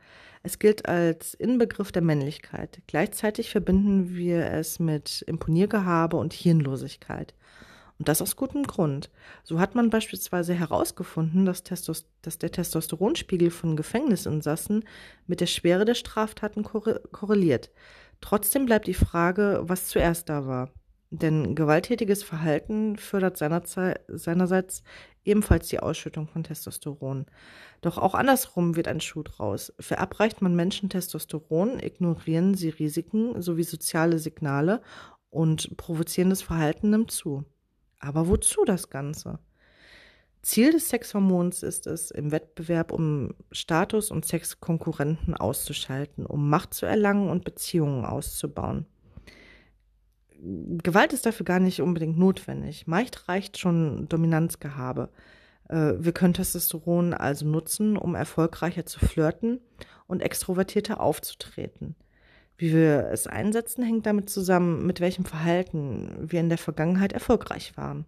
Es 0.44 0.60
gilt 0.60 0.88
als 0.88 1.34
Inbegriff 1.34 1.92
der 1.92 2.04
Männlichkeit. 2.04 2.84
Gleichzeitig 2.86 3.50
verbinden 3.50 4.16
wir 4.16 4.46
es 4.46 4.78
mit 4.78 5.24
Imponiergehabe 5.24 6.18
und 6.18 6.34
Hirnlosigkeit. 6.34 7.34
Und 7.98 8.08
das 8.08 8.22
aus 8.22 8.36
gutem 8.36 8.62
Grund. 8.62 9.10
So 9.44 9.60
hat 9.60 9.74
man 9.74 9.90
beispielsweise 9.90 10.54
herausgefunden, 10.54 11.48
dass, 11.48 11.64
Testos 11.64 12.06
dass 12.22 12.38
der 12.38 12.52
Testosteronspiegel 12.52 13.50
von 13.50 13.76
Gefängnisinsassen 13.76 14.86
mit 15.26 15.42
der 15.42 15.48
Schwere 15.48 15.84
der 15.84 15.96
Straftaten 15.96 16.62
korreliert. 16.64 17.72
Trotzdem 18.22 18.68
bleibt 18.68 18.86
die 18.86 18.94
Frage, 18.94 19.62
was 19.64 19.88
zuerst 19.88 20.30
da 20.30 20.46
war. 20.46 20.70
Denn 21.10 21.56
gewalttätiges 21.56 22.22
Verhalten 22.24 22.98
fördert 22.98 23.38
seinerseits 23.38 24.84
ebenfalls 25.24 25.68
die 25.68 25.80
Ausschüttung 25.80 26.28
von 26.28 26.44
Testosteron. 26.44 27.26
Doch 27.82 27.98
auch 27.98 28.14
andersrum 28.14 28.76
wird 28.76 28.88
ein 28.88 29.00
Schuh 29.00 29.24
draus. 29.24 29.74
Verabreicht 29.80 30.42
man 30.42 30.56
Menschen 30.56 30.90
Testosteron, 30.90 31.80
ignorieren 31.80 32.56
sie 32.56 32.70
Risiken 32.70 33.42
sowie 33.42 33.64
soziale 33.64 34.20
Signale 34.20 34.82
und 35.30 35.78
provozierendes 35.78 36.42
Verhalten 36.42 36.90
nimmt 36.90 37.12
zu. 37.12 37.46
Aber 38.00 38.28
wozu 38.28 38.66
das 38.66 38.90
Ganze? 38.90 39.40
Ziel 40.42 40.72
des 40.72 40.90
Sexhormons 40.90 41.64
ist 41.64 41.88
es, 41.88 42.12
im 42.12 42.32
Wettbewerb 42.32 42.92
um 42.92 43.34
Status 43.52 44.12
und 44.12 44.26
Sexkonkurrenten 44.26 45.36
auszuschalten, 45.36 46.26
um 46.26 46.50
Macht 46.50 46.74
zu 46.74 46.86
erlangen 46.86 47.30
und 47.30 47.44
Beziehungen 47.44 48.06
auszubauen. 48.06 48.86
Gewalt 50.40 51.14
ist 51.14 51.26
dafür 51.26 51.46
gar 51.46 51.60
nicht 51.60 51.82
unbedingt 51.82 52.18
notwendig. 52.18 52.88
Meist 52.88 53.28
reicht 53.28 53.58
schon 53.58 54.08
Dominanzgehabe. 54.08 55.10
Äh, 55.70 55.94
wir 55.98 56.12
können 56.12 56.34
Testosteron 56.34 57.14
also 57.14 57.46
nutzen, 57.46 57.98
um 57.98 58.16
erfolgreicher 58.16 58.86
zu 58.86 59.00
flirten 59.00 59.60
und 60.08 60.22
extrovertierter 60.22 61.00
aufzutreten. 61.00 61.96
Wie 62.58 62.74
wir 62.74 63.10
es 63.12 63.28
einsetzen, 63.28 63.84
hängt 63.84 64.06
damit 64.06 64.30
zusammen, 64.30 64.86
mit 64.86 65.00
welchem 65.00 65.26
Verhalten 65.26 66.12
wir 66.20 66.40
in 66.40 66.50
der 66.50 66.58
Vergangenheit 66.58 67.14
erfolgreich 67.14 67.78
waren. 67.78 68.06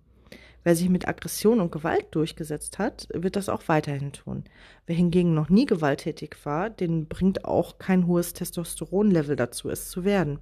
Wer 0.64 0.76
sich 0.76 0.90
mit 0.90 1.08
Aggression 1.08 1.62
und 1.62 1.72
Gewalt 1.72 2.08
durchgesetzt 2.12 2.80
hat, 2.80 3.08
wird 3.14 3.36
das 3.36 3.48
auch 3.48 3.64
weiterhin 3.68 4.12
tun. 4.12 4.44
Wer 4.88 4.96
hingegen 4.96 5.34
noch 5.34 5.50
nie 5.50 5.66
gewalttätig 5.66 6.36
war, 6.44 6.70
den 6.70 7.08
bringt 7.08 7.46
auch 7.46 7.78
kein 7.78 8.08
hohes 8.08 8.34
Testosteronlevel 8.34 9.36
dazu, 9.36 9.70
es 9.70 9.90
zu 9.90 10.04
werden. 10.04 10.40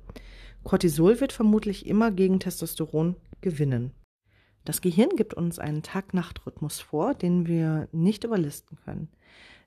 Cortisol 0.63 1.19
wird 1.21 1.31
vermutlich 1.31 1.85
immer 1.85 2.11
gegen 2.11 2.39
Testosteron 2.39 3.15
gewinnen. 3.41 3.91
Das 4.65 4.81
Gehirn 4.81 5.11
gibt 5.15 5.33
uns 5.33 5.59
einen 5.59 5.81
Tag-Nacht-Rhythmus 5.81 6.79
vor, 6.79 7.13
den 7.13 7.47
wir 7.47 7.87
nicht 7.91 8.23
überlisten 8.25 8.77
können 8.83 9.09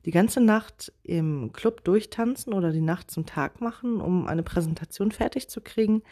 die 0.04 0.10
ganze 0.10 0.40
Nacht 0.40 0.92
im 1.02 1.52
Club 1.52 1.84
durchtanzen 1.84 2.52
oder 2.52 2.72
die 2.72 2.80
Nacht 2.80 3.10
zum 3.10 3.26
Tag 3.26 3.60
machen, 3.60 4.00
um 4.00 4.26
eine 4.26 4.42
Präsentation 4.42 5.12
fertig 5.12 5.48
zu 5.48 5.60
kriegen. 5.60 6.02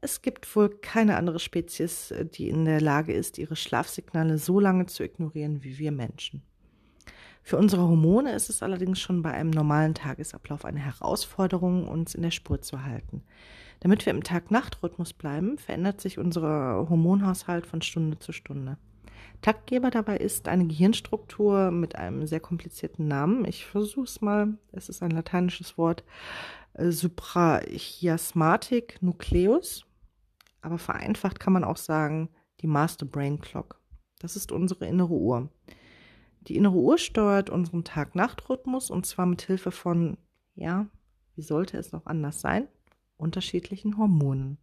Es 0.00 0.22
gibt 0.22 0.54
wohl 0.56 0.70
keine 0.70 1.16
andere 1.16 1.38
Spezies, 1.38 2.14
die 2.34 2.48
in 2.48 2.64
der 2.64 2.80
Lage 2.80 3.12
ist, 3.12 3.36
ihre 3.38 3.56
Schlafsignale 3.56 4.38
so 4.38 4.60
lange 4.60 4.86
zu 4.86 5.02
ignorieren 5.02 5.62
wie 5.62 5.78
wir 5.78 5.92
Menschen. 5.92 6.42
Für 7.42 7.56
unsere 7.56 7.82
Hormone 7.82 8.32
ist 8.32 8.50
es 8.50 8.62
allerdings 8.62 9.00
schon 9.00 9.22
bei 9.22 9.32
einem 9.32 9.50
normalen 9.50 9.94
Tagesablauf 9.94 10.64
eine 10.64 10.78
Herausforderung, 10.78 11.88
uns 11.88 12.14
in 12.14 12.22
der 12.22 12.30
Spur 12.30 12.60
zu 12.60 12.84
halten. 12.84 13.22
Damit 13.80 14.06
wir 14.06 14.12
im 14.12 14.22
Tag-Nacht-Rhythmus 14.22 15.14
bleiben, 15.14 15.58
verändert 15.58 16.00
sich 16.00 16.18
unser 16.18 16.86
Hormonhaushalt 16.88 17.66
von 17.66 17.82
Stunde 17.82 18.18
zu 18.18 18.32
Stunde. 18.32 18.78
Taktgeber 19.42 19.90
dabei 19.90 20.16
ist 20.18 20.48
eine 20.48 20.66
Gehirnstruktur 20.66 21.70
mit 21.70 21.96
einem 21.96 22.26
sehr 22.26 22.40
komplizierten 22.40 23.08
Namen. 23.08 23.46
Ich 23.46 23.64
versuche 23.64 24.04
es 24.04 24.20
mal. 24.20 24.58
Es 24.72 24.90
ist 24.90 25.02
ein 25.02 25.12
lateinisches 25.12 25.78
Wort. 25.78 26.04
Äh, 26.74 26.90
Suprachiasmatic 26.90 29.02
Nucleus. 29.02 29.86
Aber 30.60 30.76
vereinfacht 30.76 31.40
kann 31.40 31.54
man 31.54 31.64
auch 31.64 31.78
sagen, 31.78 32.28
die 32.60 32.66
Master 32.66 33.06
Brain 33.06 33.40
Clock. 33.40 33.80
Das 34.18 34.36
ist 34.36 34.52
unsere 34.52 34.86
innere 34.86 35.14
Uhr. 35.14 35.48
Die 36.42 36.56
innere 36.56 36.76
Uhr 36.76 36.98
steuert 36.98 37.48
unseren 37.48 37.84
Tag-Nacht-Rhythmus 37.84 38.90
und 38.90 39.06
zwar 39.06 39.24
mit 39.24 39.40
Hilfe 39.42 39.70
von, 39.70 40.18
ja, 40.54 40.86
wie 41.34 41.42
sollte 41.42 41.78
es 41.78 41.92
noch 41.92 42.04
anders 42.04 42.42
sein? 42.42 42.68
Unterschiedlichen 43.20 43.96
Hormonen. 43.98 44.58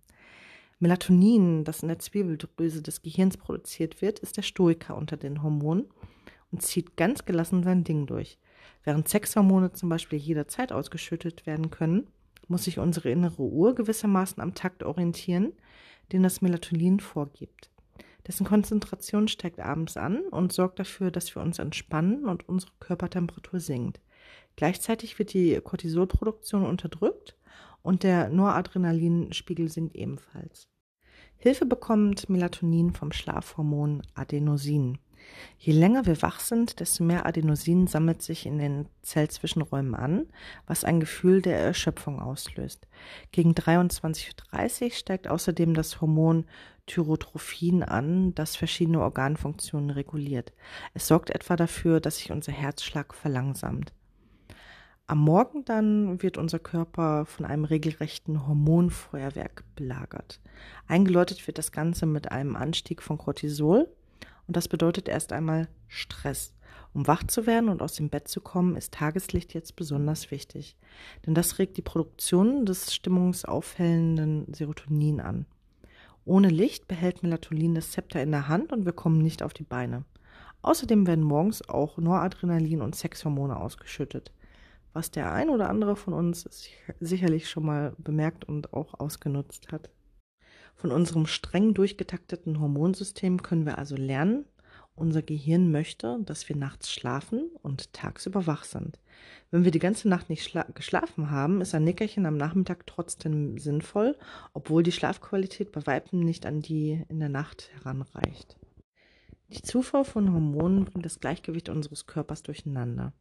Melatonin, 0.80 1.64
das 1.64 1.82
in 1.82 1.88
der 1.88 2.00
Zwiebeldrüse 2.00 2.82
des 2.82 3.02
Gehirns 3.02 3.38
produziert 3.38 4.02
wird, 4.02 4.20
ist 4.20 4.38
der 4.38 4.44
Stoiker 4.44 4.96
unter 4.96 5.18
den 5.18 5.42
Hormonen 5.42 5.86
und 6.52 6.62
zieht 6.62 6.98
ganz 6.98 7.26
gelassen 7.26 7.64
sein 7.64 7.84
Ding 7.84 8.06
durch. 8.06 8.38
Während 8.84 9.08
Sexhormone 9.08 9.74
zum 9.74 9.90
Beispiel 9.90 10.20
jederzeit 10.20 10.72
ausgeschüttet 10.72 11.46
werden 11.46 11.72
können, 11.72 12.08
muss 12.48 12.66
sich 12.66 12.80
unsere 12.80 13.10
innere 13.10 13.42
Uhr 13.42 13.76
gewissermaßen 13.76 14.42
am 14.42 14.54
Takt 14.54 14.84
orientieren, 14.84 15.54
den 16.12 16.24
das 16.24 16.42
Melatonin 16.42 17.00
vorgibt. 17.00 17.72
Dessen 18.28 18.46
Konzentration 18.46 19.28
steigt 19.28 19.60
abends 19.60 19.98
an 19.98 20.20
und 20.32 20.52
sorgt 20.52 20.80
dafür, 20.80 21.12
dass 21.12 21.34
wir 21.34 21.42
uns 21.42 21.60
entspannen 21.60 22.26
und 22.26 22.48
unsere 22.48 22.72
Körpertemperatur 22.80 23.60
sinkt. 23.60 24.02
Gleichzeitig 24.58 25.18
wird 25.18 25.34
die 25.34 25.60
Cortisolproduktion 25.64 26.66
unterdrückt 26.66 27.37
und 27.88 28.04
der 28.04 28.28
Noradrenalinspiegel 28.28 29.70
sinkt 29.70 29.96
ebenfalls. 29.96 30.68
Hilfe 31.38 31.66
bekommt 31.66 32.30
Melatonin 32.30 32.92
vom 32.92 33.14
Schlafhormon 33.14 34.04
Adenosin. 34.14 34.98
Je 35.58 35.72
länger 35.72 36.06
wir 36.06 36.22
wach 36.22 36.42
sind, 36.42 36.82
desto 36.82 37.06
mehr 37.06 37.26
Adenosin 37.26 37.88
sammelt 37.88 38.22
sich 38.22 38.46
in 38.46 38.58
den 38.58 38.90
Zellzwischenräumen 39.04 39.96
an, 39.96 40.28
was 40.66 40.84
ein 40.84 41.00
Gefühl 41.00 41.42
der 41.42 41.60
Erschöpfung 41.60 42.20
auslöst. 42.20 42.88
Gegen 43.32 43.54
23.30 43.54 44.84
Uhr 44.84 44.92
steigt 44.92 45.30
außerdem 45.30 45.74
das 45.74 46.02
Hormon 46.02 46.46
Thyrotrophin 46.88 47.84
an, 47.84 48.36
das 48.36 48.58
verschiedene 48.58 49.02
Organfunktionen 49.02 49.92
reguliert. 49.92 50.52
Es 50.94 51.08
sorgt 51.08 51.30
etwa 51.30 51.56
dafür, 51.56 52.02
dass 52.02 52.18
sich 52.18 52.32
unser 52.32 52.52
Herzschlag 52.52 53.14
verlangsamt. 53.14 53.94
Am 55.10 55.20
Morgen 55.20 55.64
dann 55.64 56.22
wird 56.22 56.38
unser 56.38 56.60
Körper 56.60 57.26
von 57.26 57.46
einem 57.46 57.64
regelrechten 57.64 58.46
Hormonfeuerwerk 58.46 59.64
belagert. 59.78 60.42
Eingeläutet 60.86 61.48
wird 61.48 61.58
das 61.58 61.72
Ganze 61.72 62.06
mit 62.06 62.30
einem 62.34 62.58
Anstieg 62.58 63.02
von 63.02 63.18
Cortisol 63.18 63.88
und 64.48 64.58
das 64.58 64.68
bedeutet 64.68 65.08
erst 65.08 65.32
einmal 65.32 65.70
Stress. 65.88 66.54
Um 66.94 67.08
wach 67.08 67.24
zu 67.24 67.48
werden 67.48 67.70
und 67.70 67.82
aus 67.82 67.94
dem 67.94 68.10
Bett 68.10 68.28
zu 68.28 68.42
kommen, 68.42 68.76
ist 68.76 68.96
Tageslicht 68.96 69.54
jetzt 69.54 69.78
besonders 69.78 70.30
wichtig, 70.30 70.76
denn 71.26 71.34
das 71.34 71.58
regt 71.58 71.78
die 71.78 71.82
Produktion 71.82 72.66
des 72.66 72.94
stimmungsaufhellenden 72.94 74.54
Serotonin 74.54 75.22
an. 75.22 75.46
Ohne 76.26 76.50
Licht 76.50 76.90
behält 76.90 77.24
Melatonin 77.24 77.76
das 77.76 77.92
Zepter 77.92 78.22
in 78.22 78.32
der 78.32 78.50
Hand 78.50 78.74
und 78.74 78.84
wir 78.84 78.92
kommen 78.92 79.20
nicht 79.20 79.42
auf 79.42 79.54
die 79.54 79.64
Beine. 79.64 80.04
Außerdem 80.64 81.08
werden 81.08 81.24
morgens 81.24 81.70
auch 81.70 81.98
Noradrenalin 81.98 82.82
und 82.82 82.94
Sexhormone 82.94 83.56
ausgeschüttet 83.56 84.34
was 84.94 85.12
der 85.12 85.32
ein 85.32 85.50
oder 85.50 85.70
andere 85.70 85.96
von 85.96 86.14
uns 86.14 86.70
sicherlich 87.00 87.50
schon 87.50 87.66
mal 87.66 87.94
bemerkt 87.98 88.46
und 88.46 88.74
auch 88.74 89.00
ausgenutzt 89.00 89.72
hat. 89.72 89.90
Von 90.76 90.92
unserem 90.92 91.26
streng 91.26 91.74
durchgetakteten 91.74 92.60
Hormonsystem 92.60 93.42
können 93.42 93.66
wir 93.66 93.78
also 93.78 93.96
lernen, 93.96 94.46
unser 94.98 95.22
Gehirn 95.22 95.72
möchte, 95.72 96.20
dass 96.26 96.50
wir 96.50 96.56
nachts 96.56 96.92
schlafen 96.92 97.52
und 97.62 97.94
tagsüber 97.94 98.48
wach 98.48 98.64
sind. 98.64 99.00
Wenn 99.52 99.64
wir 99.64 99.72
die 99.72 99.80
ganze 99.80 100.10
Nacht 100.10 100.30
nicht 100.30 100.58
geschlafen 100.74 101.30
haben, 101.30 101.62
ist 101.62 101.76
ein 101.76 101.84
Nickerchen 101.84 102.26
am 102.26 102.36
Nachmittag 102.36 102.88
trotzdem 102.88 103.58
sinnvoll, 103.60 104.18
obwohl 104.54 104.84
die 104.84 104.92
Schlafqualität 104.92 105.72
bei 105.72 105.86
Weitem 105.86 106.20
nicht 106.20 106.46
an 106.46 106.62
die 106.62 107.04
in 107.10 107.20
der 107.20 107.30
Nacht 107.30 107.70
heranreicht. 107.76 108.58
Die 109.50 109.62
Zufuhr 109.62 110.04
von 110.04 110.34
Hormonen 110.34 110.84
bringt 110.84 111.06
das 111.06 111.22
Gleichgewicht 111.22 111.70
unseres 111.70 112.06
Körpers 112.06 112.44
durcheinander. 112.44 113.14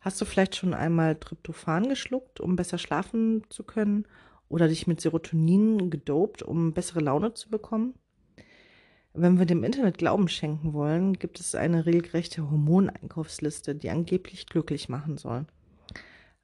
Hast 0.00 0.18
du 0.20 0.24
vielleicht 0.24 0.56
schon 0.56 0.72
einmal 0.72 1.16
Tryptophan 1.16 1.88
geschluckt, 1.88 2.40
um 2.40 2.56
besser 2.56 2.78
schlafen 2.78 3.42
zu 3.50 3.64
können? 3.64 4.06
Oder 4.48 4.68
dich 4.68 4.86
mit 4.86 5.00
Serotonin 5.00 5.90
gedopt, 5.90 6.42
um 6.42 6.72
bessere 6.72 7.00
Laune 7.00 7.34
zu 7.34 7.50
bekommen? 7.50 7.94
Wenn 9.12 9.38
wir 9.38 9.46
dem 9.46 9.62
Internet 9.62 9.98
Glauben 9.98 10.28
schenken 10.28 10.72
wollen, 10.72 11.12
gibt 11.14 11.38
es 11.38 11.54
eine 11.54 11.86
regelrechte 11.86 12.50
Hormoneinkaufsliste, 12.50 13.74
die 13.74 13.90
angeblich 13.90 14.46
glücklich 14.46 14.88
machen 14.88 15.18
soll. 15.18 15.46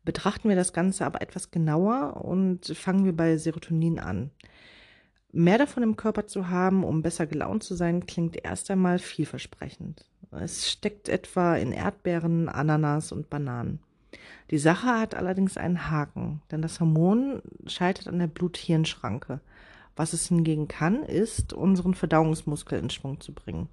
Betrachten 0.04 0.48
wir 0.48 0.56
das 0.56 0.72
Ganze 0.72 1.04
aber 1.04 1.20
etwas 1.20 1.50
genauer 1.50 2.24
und 2.24 2.66
fangen 2.76 3.04
wir 3.04 3.14
bei 3.14 3.36
Serotonin 3.38 3.98
an. 3.98 4.30
Mehr 5.32 5.58
davon 5.58 5.82
im 5.82 5.96
Körper 5.96 6.26
zu 6.26 6.48
haben, 6.48 6.82
um 6.82 7.02
besser 7.02 7.26
gelaunt 7.26 7.62
zu 7.62 7.74
sein, 7.74 8.06
klingt 8.06 8.42
erst 8.44 8.70
einmal 8.70 8.98
vielversprechend. 8.98 10.04
Es 10.32 10.70
steckt 10.70 11.08
etwa 11.08 11.56
in 11.56 11.72
Erdbeeren, 11.72 12.48
Ananas 12.48 13.12
und 13.12 13.30
Bananen. 13.30 13.80
Die 14.50 14.58
Sache 14.58 14.88
hat 14.88 15.14
allerdings 15.14 15.56
einen 15.56 15.90
Haken, 15.90 16.42
denn 16.50 16.62
das 16.62 16.80
Hormon 16.80 17.42
scheitert 17.66 18.08
an 18.08 18.18
der 18.18 18.26
Blut-Hirn-Schranke. 18.26 19.40
Was 19.94 20.12
es 20.12 20.28
hingegen 20.28 20.66
kann, 20.66 21.02
ist, 21.04 21.52
unseren 21.52 21.94
Verdauungsmuskel 21.94 22.78
in 22.78 22.90
Schwung 22.90 23.20
zu 23.20 23.32
bringen. 23.32 23.68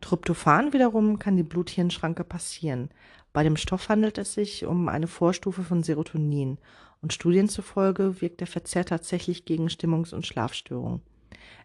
Tryptophan 0.00 0.72
wiederum 0.72 1.18
kann 1.18 1.36
die 1.36 1.42
Blut-Hirn-Schranke 1.42 2.22
passieren. 2.22 2.90
Bei 3.32 3.42
dem 3.42 3.56
Stoff 3.56 3.88
handelt 3.88 4.18
es 4.18 4.34
sich 4.34 4.64
um 4.66 4.88
eine 4.88 5.08
Vorstufe 5.08 5.62
von 5.62 5.82
Serotonin 5.82 6.58
und 7.06 7.12
Studien 7.12 7.48
zufolge 7.48 8.20
wirkt 8.20 8.40
der 8.40 8.48
Verzehr 8.48 8.84
tatsächlich 8.84 9.44
gegen 9.44 9.68
Stimmungs- 9.68 10.12
und 10.12 10.26
Schlafstörungen. 10.26 11.02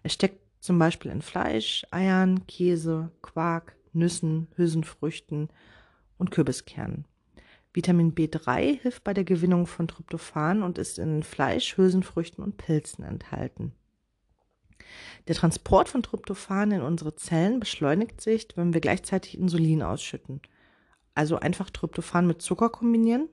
Es 0.04 0.14
steckt 0.14 0.40
zum 0.60 0.78
Beispiel 0.78 1.10
in 1.10 1.24
Fleisch, 1.24 1.84
Eiern, 1.90 2.46
Käse, 2.46 3.10
Quark, 3.24 3.76
Nüssen, 3.92 4.50
Hülsenfrüchten 4.56 5.50
und 6.20 6.30
Kürbiskernen. 6.30 7.06
Vitamin 7.74 8.14
B3 8.14 8.80
hilft 8.82 9.04
bei 9.04 9.16
der 9.16 9.24
Gewinnung 9.24 9.66
von 9.66 9.88
Tryptophan 9.88 10.62
und 10.62 10.78
ist 10.78 11.00
in 11.00 11.24
Fleisch, 11.24 11.76
Hülsenfrüchten 11.76 12.44
und 12.44 12.58
Pilzen 12.58 13.04
enthalten. 13.04 13.72
Der 15.28 15.34
Transport 15.34 15.90
von 15.90 16.04
Tryptophan 16.04 16.70
in 16.70 16.82
unsere 16.84 17.16
Zellen 17.16 17.60
beschleunigt 17.60 18.22
sich, 18.22 18.48
wenn 18.54 18.76
wir 18.76 18.82
gleichzeitig 18.82 19.40
Insulin 19.40 19.82
ausschütten. 19.82 20.40
Also 21.16 21.38
einfach 21.38 21.72
Tryptophan 21.72 22.28
mit 22.28 22.44
Zucker 22.44 22.70
kombinieren. 22.70 23.28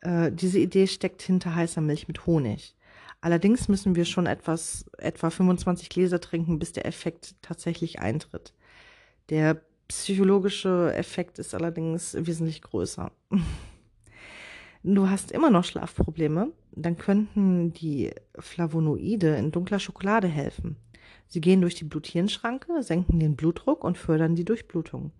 Äh, 0.00 0.32
diese 0.32 0.58
Idee 0.58 0.86
steckt 0.86 1.22
hinter 1.22 1.54
heißer 1.54 1.80
Milch 1.80 2.08
mit 2.08 2.26
Honig. 2.26 2.76
Allerdings 3.20 3.68
müssen 3.68 3.96
wir 3.96 4.06
schon 4.06 4.26
etwas, 4.26 4.86
etwa 4.98 5.30
25 5.30 5.90
Gläser 5.90 6.20
trinken, 6.20 6.58
bis 6.58 6.72
der 6.72 6.86
Effekt 6.86 7.34
tatsächlich 7.42 8.00
eintritt. 8.00 8.54
Der 9.28 9.60
psychologische 9.88 10.94
Effekt 10.94 11.38
ist 11.38 11.54
allerdings 11.54 12.16
wesentlich 12.18 12.62
größer. 12.62 13.10
Du 14.82 15.10
hast 15.10 15.30
immer 15.30 15.50
noch 15.50 15.64
Schlafprobleme, 15.64 16.52
dann 16.72 16.96
könnten 16.96 17.74
die 17.74 18.12
Flavonoide 18.38 19.36
in 19.36 19.52
dunkler 19.52 19.78
Schokolade 19.78 20.26
helfen. 20.26 20.76
Sie 21.26 21.42
gehen 21.42 21.60
durch 21.60 21.74
die 21.74 21.84
Blut-Hirn-Schranke, 21.84 22.82
senken 22.82 23.20
den 23.20 23.36
Blutdruck 23.36 23.84
und 23.84 23.98
fördern 23.98 24.36
die 24.36 24.46
Durchblutung. 24.46 25.12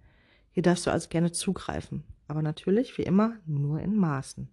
Hier 0.53 0.63
darfst 0.63 0.87
du 0.87 0.91
also 0.91 1.11
gerne 1.11 1.33
zugreifen, 1.33 2.05
aber 2.27 2.41
natürlich, 2.41 2.97
wie 2.97 3.03
immer, 3.03 3.35
nur 3.45 3.81
in 3.81 3.97
Maßen. 3.97 4.49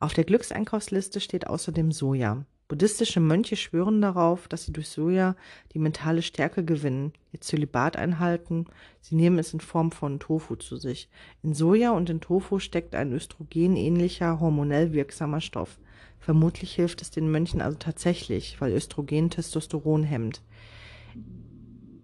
Auf 0.00 0.14
der 0.14 0.24
Glückseinkaufsliste 0.24 1.20
steht 1.20 1.46
außerdem 1.46 1.92
Soja. 1.92 2.44
Buddhistische 2.66 3.20
Mönche 3.20 3.56
schwören 3.56 4.00
darauf, 4.00 4.48
dass 4.48 4.64
sie 4.64 4.72
durch 4.72 4.88
Soja 4.88 5.36
die 5.74 5.78
mentale 5.78 6.22
Stärke 6.22 6.64
gewinnen, 6.64 7.12
ihr 7.32 7.40
Zölibat 7.40 7.96
einhalten. 7.96 8.66
Sie 9.00 9.16
nehmen 9.16 9.38
es 9.38 9.52
in 9.52 9.60
Form 9.60 9.92
von 9.92 10.18
Tofu 10.18 10.56
zu 10.56 10.76
sich. 10.76 11.10
In 11.42 11.52
Soja 11.52 11.92
und 11.92 12.08
in 12.08 12.20
Tofu 12.22 12.58
steckt 12.58 12.94
ein 12.94 13.12
östrogenähnlicher, 13.12 14.40
hormonell 14.40 14.92
wirksamer 14.92 15.42
Stoff. 15.42 15.78
Vermutlich 16.18 16.74
hilft 16.74 17.02
es 17.02 17.10
den 17.10 17.30
Mönchen 17.30 17.60
also 17.60 17.76
tatsächlich, 17.78 18.58
weil 18.60 18.72
Östrogen 18.72 19.28
Testosteron 19.28 20.02
hemmt. 20.02 20.40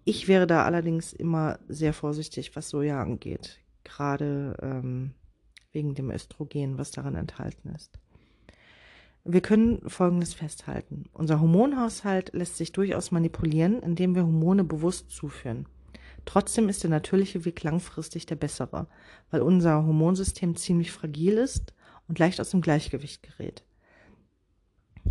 Ich 0.04 0.28
wäre 0.28 0.46
da 0.46 0.64
allerdings 0.64 1.14
immer 1.14 1.58
sehr 1.68 1.94
vorsichtig, 1.94 2.54
was 2.54 2.68
Soja 2.68 3.00
angeht, 3.00 3.60
gerade 3.82 4.56
ähm, 4.60 5.12
wegen 5.72 5.94
dem 5.94 6.10
Östrogen, 6.10 6.78
was 6.78 6.90
darin 6.90 7.14
enthalten 7.14 7.70
ist. 7.74 7.98
Wir 9.24 9.42
können 9.42 9.88
Folgendes 9.88 10.32
festhalten. 10.32 11.04
Unser 11.12 11.40
Hormonhaushalt 11.40 12.32
lässt 12.32 12.56
sich 12.56 12.72
durchaus 12.72 13.10
manipulieren, 13.10 13.82
indem 13.82 14.14
wir 14.14 14.22
Hormone 14.22 14.64
bewusst 14.64 15.10
zuführen. 15.10 15.66
Trotzdem 16.24 16.68
ist 16.68 16.82
der 16.82 16.90
natürliche 16.90 17.44
Weg 17.44 17.62
langfristig 17.62 18.26
der 18.26 18.36
bessere, 18.36 18.86
weil 19.30 19.42
unser 19.42 19.84
Hormonsystem 19.84 20.56
ziemlich 20.56 20.90
fragil 20.90 21.34
ist 21.34 21.74
und 22.08 22.18
leicht 22.18 22.40
aus 22.40 22.50
dem 22.50 22.60
Gleichgewicht 22.60 23.22
gerät. 23.22 23.64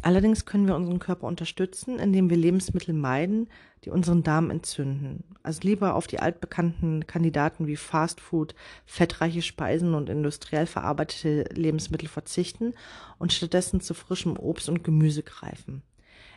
Allerdings 0.02 0.46
können 0.46 0.68
wir 0.68 0.76
unseren 0.76 1.00
Körper 1.00 1.28
unterstützen, 1.28 2.00
indem 2.00 2.30
wir 2.30 2.38
Lebensmittel 2.38 2.94
meiden, 2.94 3.50
die 3.84 3.90
unseren 3.90 4.24
Darm 4.24 4.50
entzünden. 4.50 5.24
Also 5.44 5.62
lieber 5.64 5.96
auf 5.96 6.08
die 6.08 6.20
altbekannten 6.20 7.08
Kandidaten 7.08 7.68
wie 7.68 7.76
Fastfood, 7.76 8.56
fettreiche 8.86 9.42
Speisen 9.42 9.94
und 9.94 10.10
industriell 10.10 10.68
verarbeitete 10.68 11.54
Lebensmittel 11.54 12.08
verzichten 12.08 12.74
und 13.18 13.34
stattdessen 13.34 13.82
zu 13.82 13.94
frischem 13.94 14.38
Obst 14.38 14.70
und 14.70 14.84
Gemüse 14.84 15.24
greifen. 15.24 15.82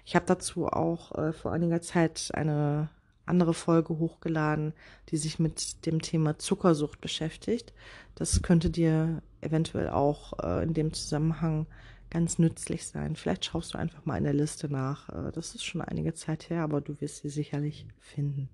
Ich 0.04 0.16
habe 0.16 0.26
dazu 0.26 0.66
auch 0.66 1.12
äh, 1.16 1.32
vor 1.32 1.52
einiger 1.52 1.80
Zeit 1.80 2.30
eine 2.34 2.88
andere 3.26 3.54
Folge 3.54 3.98
hochgeladen, 3.98 4.72
die 5.08 5.16
sich 5.16 5.38
mit 5.38 5.86
dem 5.86 6.02
Thema 6.02 6.38
Zuckersucht 6.38 7.00
beschäftigt. 7.00 7.72
Das 8.16 8.42
könnte 8.42 8.70
dir 8.70 9.22
eventuell 9.40 9.90
auch 9.90 10.32
äh, 10.42 10.64
in 10.64 10.74
dem 10.74 10.92
Zusammenhang 10.92 11.66
ganz 12.12 12.38
nützlich 12.38 12.86
sein. 12.86 13.16
Vielleicht 13.16 13.46
schaust 13.46 13.74
du 13.74 13.78
einfach 13.78 14.04
mal 14.04 14.18
in 14.18 14.24
der 14.24 14.34
Liste 14.34 14.68
nach. 14.68 15.08
Äh, 15.08 15.32
das 15.32 15.54
ist 15.54 15.64
schon 15.64 15.80
einige 15.80 16.14
Zeit 16.14 16.50
her, 16.50 16.62
aber 16.62 16.80
du 16.80 17.00
wirst 17.00 17.18
sie 17.18 17.30
sicherlich 17.30 17.86
finden. 17.98 18.50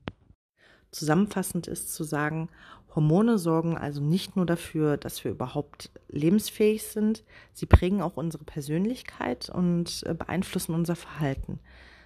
Zusammenfassend 0.91 1.67
ist 1.67 1.93
zu 1.93 2.05
sagen, 2.05 2.49
Hormone 2.95 3.37
sorgen 3.39 3.77
also 3.77 4.01
nicht 4.01 4.37
nur 4.37 4.47
dafür, 4.47 4.97
dass 4.97 5.23
wir 5.23 5.33
überhaupt 5.33 5.91
lebensfähig 6.09 6.85
sind, 6.85 7.25
sie 7.53 7.67
prägen 7.67 8.01
auch 8.01 8.17
unsere 8.17 8.45
Persönlichkeit 8.45 9.51
und 9.51 10.03
äh, 10.07 10.15
beeinflussen 10.15 10.75
unser 10.75 10.97
Verhalten. 10.97 11.61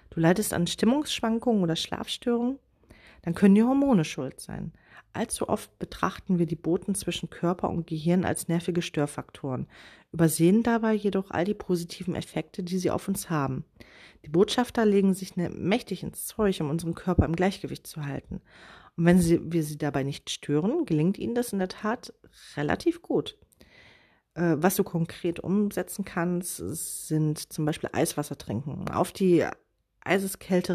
Du 0.09 0.19
leidest 0.19 0.53
an 0.53 0.67
Stimmungsschwankungen 0.67 1.63
oder 1.63 1.75
Schlafstörungen, 1.75 2.59
dann 3.23 3.33
können 3.33 3.55
die 3.55 3.63
Hormone 3.63 4.05
schuld 4.05 4.39
sein. 4.39 4.73
Allzu 5.13 5.47
oft 5.47 5.77
betrachten 5.79 6.39
wir 6.39 6.45
die 6.45 6.55
Boten 6.55 6.95
zwischen 6.95 7.29
Körper 7.29 7.69
und 7.69 7.87
Gehirn 7.87 8.25
als 8.25 8.47
nervige 8.47 8.81
Störfaktoren, 8.81 9.67
übersehen 10.11 10.63
dabei 10.63 10.93
jedoch 10.93 11.31
all 11.31 11.45
die 11.45 11.53
positiven 11.53 12.15
Effekte, 12.15 12.63
die 12.63 12.77
sie 12.77 12.91
auf 12.91 13.07
uns 13.07 13.29
haben. 13.29 13.63
Die 14.25 14.29
Botschafter 14.29 14.85
legen 14.85 15.13
sich 15.13 15.35
ne, 15.35 15.49
mächtig 15.49 16.03
ins 16.03 16.25
Zeug, 16.25 16.59
um 16.61 16.69
unseren 16.69 16.95
Körper 16.95 17.25
im 17.25 17.35
Gleichgewicht 17.35 17.85
zu 17.85 18.05
halten. 18.05 18.41
Und 18.95 19.05
wenn 19.05 19.19
sie, 19.19 19.39
wir 19.51 19.63
sie 19.63 19.77
dabei 19.77 20.03
nicht 20.03 20.29
stören, 20.29 20.85
gelingt 20.85 21.17
ihnen 21.17 21.35
das 21.35 21.53
in 21.53 21.59
der 21.59 21.67
Tat 21.67 22.13
relativ 22.55 23.01
gut. 23.01 23.37
Äh, 24.35 24.55
was 24.57 24.75
du 24.75 24.83
konkret 24.83 25.39
umsetzen 25.39 26.05
kannst, 26.05 26.57
sind 26.57 27.53
zum 27.53 27.65
Beispiel 27.65 27.89
Eiswasser 27.93 28.37
trinken. 28.37 28.89
Auf 28.89 29.11
die 29.11 29.45
Eiseskälte 30.01 30.73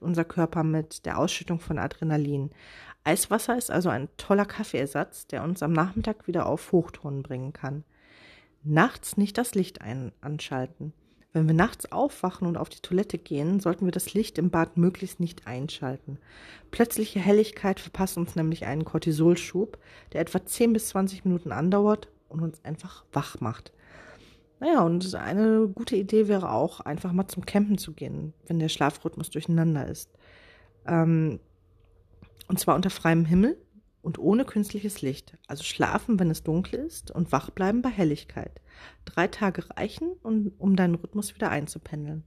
unser 0.00 0.24
Körper 0.24 0.62
mit 0.62 1.06
der 1.06 1.18
Ausschüttung 1.18 1.60
von 1.60 1.78
Adrenalin. 1.78 2.50
Eiswasser 3.04 3.56
ist 3.56 3.70
also 3.70 3.88
ein 3.88 4.08
toller 4.16 4.44
Kaffeeersatz, 4.44 5.26
der 5.26 5.42
uns 5.42 5.62
am 5.62 5.72
Nachmittag 5.72 6.26
wieder 6.26 6.46
auf 6.46 6.72
Hochtouren 6.72 7.22
bringen 7.22 7.52
kann. 7.52 7.84
Nachts 8.64 9.16
nicht 9.16 9.38
das 9.38 9.54
Licht 9.54 9.80
ein 9.80 10.12
anschalten. 10.20 10.92
Wenn 11.32 11.46
wir 11.46 11.54
nachts 11.54 11.92
aufwachen 11.92 12.48
und 12.48 12.56
auf 12.56 12.70
die 12.70 12.80
Toilette 12.80 13.18
gehen, 13.18 13.60
sollten 13.60 13.84
wir 13.84 13.92
das 13.92 14.14
Licht 14.14 14.38
im 14.38 14.50
Bad 14.50 14.78
möglichst 14.78 15.20
nicht 15.20 15.46
einschalten. 15.46 16.18
Plötzliche 16.70 17.20
Helligkeit 17.20 17.78
verpasst 17.78 18.16
uns 18.16 18.36
nämlich 18.36 18.64
einen 18.64 18.86
Cortisolschub, 18.86 19.78
der 20.12 20.22
etwa 20.22 20.44
10 20.44 20.72
bis 20.72 20.88
20 20.88 21.26
Minuten 21.26 21.52
andauert 21.52 22.08
und 22.30 22.40
uns 22.40 22.64
einfach 22.64 23.04
wach 23.12 23.38
macht. 23.40 23.72
Naja, 24.58 24.82
und 24.82 25.14
eine 25.14 25.68
gute 25.68 25.96
Idee 25.96 26.28
wäre 26.28 26.50
auch, 26.50 26.80
einfach 26.80 27.12
mal 27.12 27.28
zum 27.28 27.44
Campen 27.44 27.78
zu 27.78 27.92
gehen, 27.92 28.32
wenn 28.46 28.58
der 28.58 28.68
Schlafrhythmus 28.70 29.30
durcheinander 29.30 29.86
ist. 29.86 30.10
Ähm, 30.86 31.40
und 32.48 32.58
zwar 32.58 32.74
unter 32.74 32.90
freiem 32.90 33.24
Himmel 33.24 33.58
und 34.02 34.18
ohne 34.18 34.44
künstliches 34.44 35.02
Licht. 35.02 35.36
Also 35.46 35.64
schlafen, 35.64 36.18
wenn 36.18 36.30
es 36.30 36.42
dunkel 36.42 36.78
ist 36.78 37.10
und 37.10 37.32
wach 37.32 37.50
bleiben 37.50 37.82
bei 37.82 37.90
Helligkeit. 37.90 38.60
Drei 39.04 39.26
Tage 39.26 39.68
reichen, 39.76 40.12
um, 40.22 40.52
um 40.58 40.76
deinen 40.76 40.94
Rhythmus 40.94 41.34
wieder 41.34 41.50
einzupendeln. 41.50 42.24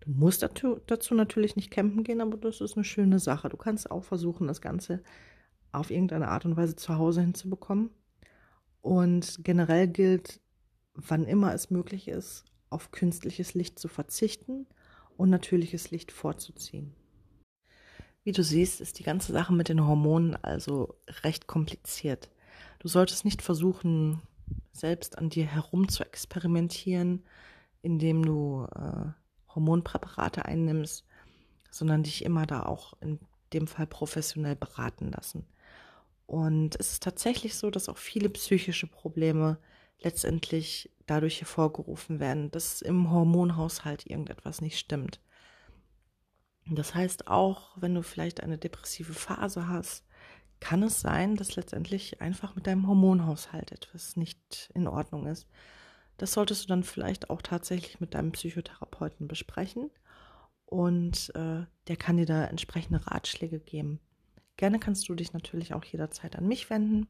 Du 0.00 0.10
musst 0.12 0.42
dazu, 0.42 0.80
dazu 0.86 1.14
natürlich 1.14 1.56
nicht 1.56 1.70
campen 1.70 2.04
gehen, 2.04 2.20
aber 2.20 2.36
das 2.36 2.60
ist 2.60 2.76
eine 2.76 2.84
schöne 2.84 3.18
Sache. 3.18 3.50
Du 3.50 3.56
kannst 3.56 3.90
auch 3.90 4.04
versuchen, 4.04 4.46
das 4.46 4.62
Ganze 4.62 5.02
auf 5.72 5.90
irgendeine 5.90 6.28
Art 6.28 6.44
und 6.46 6.56
Weise 6.56 6.76
zu 6.76 6.96
Hause 6.96 7.20
hinzubekommen. 7.20 7.90
Und 8.80 9.40
generell 9.44 9.88
gilt, 9.88 10.40
wann 11.08 11.26
immer 11.26 11.54
es 11.54 11.70
möglich 11.70 12.08
ist, 12.08 12.44
auf 12.68 12.90
künstliches 12.92 13.54
Licht 13.54 13.78
zu 13.78 13.88
verzichten 13.88 14.66
und 15.16 15.30
natürliches 15.30 15.90
Licht 15.90 16.12
vorzuziehen. 16.12 16.94
Wie 18.22 18.32
du 18.32 18.42
siehst, 18.42 18.80
ist 18.80 18.98
die 18.98 19.02
ganze 19.02 19.32
Sache 19.32 19.52
mit 19.52 19.68
den 19.68 19.86
Hormonen 19.86 20.36
also 20.36 20.94
recht 21.24 21.46
kompliziert. 21.46 22.30
Du 22.78 22.88
solltest 22.88 23.24
nicht 23.24 23.42
versuchen, 23.42 24.20
selbst 24.72 25.18
an 25.18 25.30
dir 25.30 25.46
herum 25.46 25.88
zu 25.88 26.04
experimentieren, 26.04 27.24
indem 27.82 28.24
du 28.24 28.66
äh, 28.74 29.12
Hormonpräparate 29.54 30.44
einnimmst, 30.44 31.04
sondern 31.70 32.02
dich 32.02 32.24
immer 32.24 32.46
da 32.46 32.64
auch 32.64 32.94
in 33.00 33.18
dem 33.52 33.66
Fall 33.66 33.86
professionell 33.86 34.56
beraten 34.56 35.10
lassen. 35.10 35.46
Und 36.26 36.78
es 36.78 36.92
ist 36.92 37.02
tatsächlich 37.02 37.56
so, 37.56 37.70
dass 37.70 37.88
auch 37.88 37.98
viele 37.98 38.28
psychische 38.28 38.86
Probleme 38.86 39.58
letztendlich 40.00 40.90
dadurch 41.06 41.40
hervorgerufen 41.40 42.20
werden, 42.20 42.50
dass 42.50 42.82
im 42.82 43.10
Hormonhaushalt 43.10 44.06
irgendetwas 44.06 44.60
nicht 44.60 44.78
stimmt. 44.78 45.20
Das 46.66 46.94
heißt, 46.94 47.26
auch 47.26 47.76
wenn 47.76 47.94
du 47.94 48.02
vielleicht 48.02 48.42
eine 48.42 48.58
depressive 48.58 49.12
Phase 49.12 49.68
hast, 49.68 50.04
kann 50.60 50.82
es 50.82 51.00
sein, 51.00 51.36
dass 51.36 51.56
letztendlich 51.56 52.20
einfach 52.20 52.54
mit 52.54 52.66
deinem 52.66 52.86
Hormonhaushalt 52.86 53.72
etwas 53.72 54.16
nicht 54.16 54.70
in 54.74 54.86
Ordnung 54.86 55.26
ist. 55.26 55.46
Das 56.18 56.34
solltest 56.34 56.64
du 56.64 56.68
dann 56.68 56.84
vielleicht 56.84 57.30
auch 57.30 57.40
tatsächlich 57.40 57.98
mit 57.98 58.14
deinem 58.14 58.32
Psychotherapeuten 58.32 59.26
besprechen 59.26 59.90
und 60.66 61.34
äh, 61.34 61.64
der 61.88 61.96
kann 61.96 62.18
dir 62.18 62.26
da 62.26 62.44
entsprechende 62.44 63.06
Ratschläge 63.06 63.58
geben. 63.58 64.00
Gerne 64.56 64.78
kannst 64.78 65.08
du 65.08 65.14
dich 65.14 65.32
natürlich 65.32 65.72
auch 65.72 65.84
jederzeit 65.84 66.36
an 66.36 66.46
mich 66.46 66.68
wenden. 66.68 67.08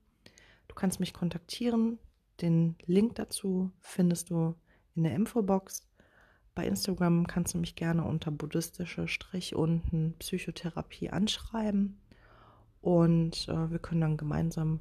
Du 0.69 0.77
kannst 0.77 1.01
mich 1.01 1.13
kontaktieren. 1.13 1.99
Den 2.41 2.77
Link 2.87 3.17
dazu 3.17 3.71
findest 3.81 4.31
du 4.31 4.55
in 4.95 5.05
der 5.05 5.15
Infobox. 5.15 5.87
Bei 6.55 6.67
Instagram 6.67 7.27
kannst 7.27 7.55
du 7.55 7.59
mich 7.59 7.77
gerne 7.77 8.05
unter 8.05 8.31
buddhistische 8.31 9.09
Strich 9.09 9.55
unten 9.55 10.15
Psychotherapie 10.19 11.11
anschreiben 11.11 12.01
und 12.81 13.49
äh, 13.49 13.71
wir 13.71 13.79
können 13.79 14.01
dann 14.01 14.17
gemeinsam 14.17 14.81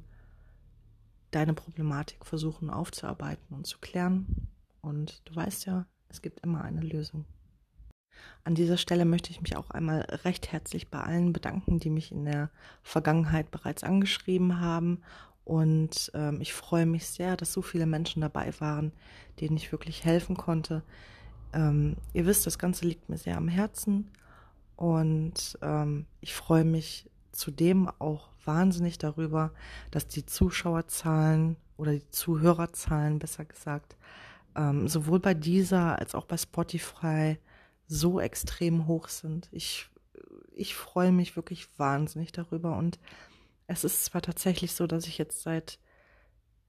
deine 1.30 1.54
Problematik 1.54 2.26
versuchen 2.26 2.70
aufzuarbeiten 2.70 3.54
und 3.54 3.66
zu 3.66 3.78
klären. 3.78 4.48
Und 4.80 5.22
du 5.26 5.36
weißt 5.36 5.66
ja, 5.66 5.86
es 6.08 6.22
gibt 6.22 6.40
immer 6.40 6.62
eine 6.62 6.80
Lösung. 6.80 7.24
An 8.44 8.54
dieser 8.54 8.76
Stelle 8.76 9.04
möchte 9.04 9.30
ich 9.30 9.40
mich 9.40 9.56
auch 9.56 9.70
einmal 9.70 10.00
recht 10.24 10.52
herzlich 10.52 10.88
bei 10.88 11.00
allen 11.00 11.32
bedanken, 11.32 11.78
die 11.78 11.90
mich 11.90 12.10
in 12.10 12.24
der 12.24 12.50
Vergangenheit 12.82 13.50
bereits 13.50 13.84
angeschrieben 13.84 14.60
haben. 14.60 15.02
Und 15.50 16.12
ähm, 16.14 16.40
ich 16.40 16.52
freue 16.52 16.86
mich 16.86 17.08
sehr, 17.08 17.36
dass 17.36 17.52
so 17.52 17.60
viele 17.60 17.84
Menschen 17.84 18.22
dabei 18.22 18.52
waren, 18.60 18.92
denen 19.40 19.56
ich 19.56 19.72
wirklich 19.72 20.04
helfen 20.04 20.36
konnte. 20.36 20.84
Ähm, 21.52 21.96
ihr 22.12 22.24
wisst, 22.24 22.46
das 22.46 22.56
Ganze 22.56 22.86
liegt 22.86 23.08
mir 23.08 23.18
sehr 23.18 23.36
am 23.36 23.48
Herzen. 23.48 24.12
Und 24.76 25.58
ähm, 25.60 26.06
ich 26.20 26.34
freue 26.34 26.62
mich 26.62 27.10
zudem 27.32 27.90
auch 27.98 28.28
wahnsinnig 28.44 28.98
darüber, 28.98 29.50
dass 29.90 30.06
die 30.06 30.24
Zuschauerzahlen 30.24 31.56
oder 31.76 31.94
die 31.94 32.08
Zuhörerzahlen, 32.10 33.18
besser 33.18 33.44
gesagt, 33.44 33.96
ähm, 34.54 34.86
sowohl 34.86 35.18
bei 35.18 35.34
dieser 35.34 35.98
als 35.98 36.14
auch 36.14 36.26
bei 36.26 36.36
Spotify 36.36 37.38
so 37.88 38.20
extrem 38.20 38.86
hoch 38.86 39.08
sind. 39.08 39.48
Ich, 39.50 39.90
ich 40.54 40.76
freue 40.76 41.10
mich 41.10 41.34
wirklich 41.34 41.66
wahnsinnig 41.76 42.30
darüber 42.30 42.76
und 42.76 43.00
es 43.70 43.84
ist 43.84 44.04
zwar 44.04 44.20
tatsächlich 44.20 44.74
so, 44.74 44.88
dass 44.88 45.06
ich 45.06 45.16
jetzt 45.16 45.42
seit 45.42 45.78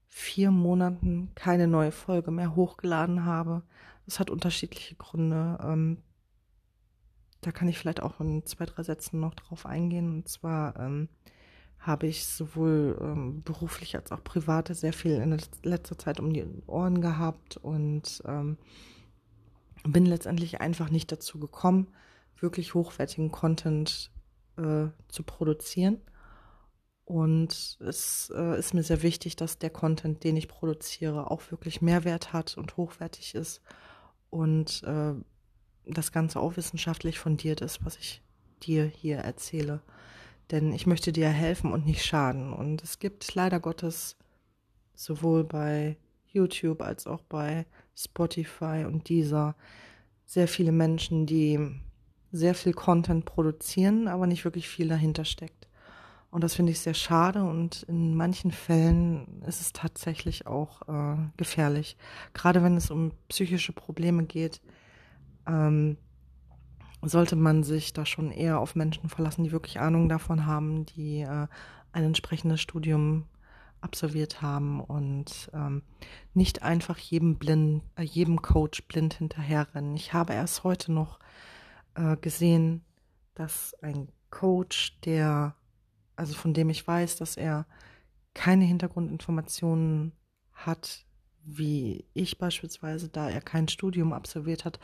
vier 0.06 0.52
Monaten 0.52 1.32
keine 1.34 1.66
neue 1.66 1.90
Folge 1.90 2.30
mehr 2.30 2.54
hochgeladen 2.54 3.24
habe. 3.24 3.62
Das 4.06 4.20
hat 4.20 4.30
unterschiedliche 4.30 4.94
Gründe. 4.94 5.58
Ähm, 5.64 5.98
da 7.40 7.50
kann 7.50 7.66
ich 7.66 7.76
vielleicht 7.78 8.02
auch 8.02 8.20
in 8.20 8.46
zwei, 8.46 8.66
drei 8.66 8.84
Sätzen 8.84 9.18
noch 9.18 9.34
drauf 9.34 9.66
eingehen. 9.66 10.12
Und 10.12 10.28
zwar 10.28 10.78
ähm, 10.78 11.08
habe 11.80 12.06
ich 12.06 12.24
sowohl 12.24 12.96
ähm, 13.00 13.42
beruflich 13.42 13.96
als 13.96 14.12
auch 14.12 14.22
privat 14.22 14.68
sehr 14.68 14.92
viel 14.92 15.16
in 15.16 15.36
letzter 15.64 15.98
Zeit 15.98 16.20
um 16.20 16.32
die 16.32 16.46
Ohren 16.68 17.00
gehabt 17.00 17.56
und 17.56 18.22
ähm, 18.26 18.58
bin 19.82 20.06
letztendlich 20.06 20.60
einfach 20.60 20.88
nicht 20.88 21.10
dazu 21.10 21.40
gekommen, 21.40 21.88
wirklich 22.38 22.74
hochwertigen 22.74 23.32
Content 23.32 24.12
äh, 24.56 24.86
zu 25.08 25.24
produzieren. 25.24 26.00
Und 27.12 27.76
es 27.80 28.32
äh, 28.34 28.58
ist 28.58 28.72
mir 28.72 28.82
sehr 28.82 29.02
wichtig, 29.02 29.36
dass 29.36 29.58
der 29.58 29.68
Content, 29.68 30.24
den 30.24 30.34
ich 30.34 30.48
produziere, 30.48 31.30
auch 31.30 31.42
wirklich 31.50 31.82
Mehrwert 31.82 32.32
hat 32.32 32.56
und 32.56 32.78
hochwertig 32.78 33.34
ist 33.34 33.60
und 34.30 34.82
äh, 34.84 35.12
das 35.84 36.10
Ganze 36.10 36.40
auch 36.40 36.56
wissenschaftlich 36.56 37.18
fundiert 37.18 37.60
ist, 37.60 37.84
was 37.84 37.98
ich 37.98 38.22
dir 38.62 38.86
hier 38.86 39.18
erzähle. 39.18 39.82
Denn 40.50 40.72
ich 40.72 40.86
möchte 40.86 41.12
dir 41.12 41.28
helfen 41.28 41.70
und 41.70 41.84
nicht 41.84 42.02
schaden. 42.02 42.54
Und 42.54 42.82
es 42.82 42.98
gibt 42.98 43.34
leider 43.34 43.60
Gottes 43.60 44.16
sowohl 44.94 45.44
bei 45.44 45.98
YouTube 46.28 46.80
als 46.80 47.06
auch 47.06 47.20
bei 47.24 47.66
Spotify 47.94 48.86
und 48.86 49.10
dieser 49.10 49.54
sehr 50.24 50.48
viele 50.48 50.72
Menschen, 50.72 51.26
die 51.26 51.78
sehr 52.30 52.54
viel 52.54 52.72
Content 52.72 53.26
produzieren, 53.26 54.08
aber 54.08 54.26
nicht 54.26 54.46
wirklich 54.46 54.66
viel 54.66 54.88
dahinter 54.88 55.26
steckt. 55.26 55.68
Und 56.32 56.42
das 56.42 56.54
finde 56.54 56.72
ich 56.72 56.80
sehr 56.80 56.94
schade 56.94 57.44
und 57.44 57.82
in 57.82 58.14
manchen 58.14 58.52
Fällen 58.52 59.42
ist 59.42 59.60
es 59.60 59.74
tatsächlich 59.74 60.46
auch 60.46 60.80
äh, 60.88 61.16
gefährlich. 61.36 61.98
Gerade 62.32 62.62
wenn 62.62 62.74
es 62.74 62.90
um 62.90 63.12
psychische 63.28 63.74
Probleme 63.74 64.24
geht, 64.24 64.62
ähm, 65.46 65.98
sollte 67.02 67.36
man 67.36 67.64
sich 67.64 67.92
da 67.92 68.06
schon 68.06 68.30
eher 68.30 68.60
auf 68.60 68.74
Menschen 68.74 69.10
verlassen, 69.10 69.44
die 69.44 69.52
wirklich 69.52 69.78
Ahnung 69.78 70.08
davon 70.08 70.46
haben, 70.46 70.86
die 70.86 71.20
äh, 71.20 71.48
ein 71.92 72.04
entsprechendes 72.04 72.62
Studium 72.62 73.26
absolviert 73.82 74.40
haben 74.40 74.80
und 74.80 75.50
ähm, 75.52 75.82
nicht 76.32 76.62
einfach 76.62 76.96
jedem 76.96 77.36
blind, 77.36 77.82
äh, 77.96 78.04
jedem 78.04 78.40
Coach 78.40 78.84
blind 78.84 79.12
hinterherrennen. 79.12 79.96
Ich 79.96 80.14
habe 80.14 80.32
erst 80.32 80.64
heute 80.64 80.92
noch 80.92 81.18
äh, 81.94 82.16
gesehen, 82.16 82.86
dass 83.34 83.74
ein 83.82 84.08
Coach, 84.30 84.98
der, 85.04 85.56
also 86.16 86.34
von 86.34 86.54
dem 86.54 86.70
ich 86.70 86.86
weiß, 86.86 87.16
dass 87.16 87.36
er 87.36 87.66
keine 88.34 88.64
Hintergrundinformationen 88.64 90.12
hat, 90.52 91.04
wie 91.44 92.04
ich 92.14 92.38
beispielsweise, 92.38 93.08
da 93.08 93.28
er 93.28 93.40
kein 93.40 93.68
Studium 93.68 94.12
absolviert 94.12 94.64
hat, 94.64 94.78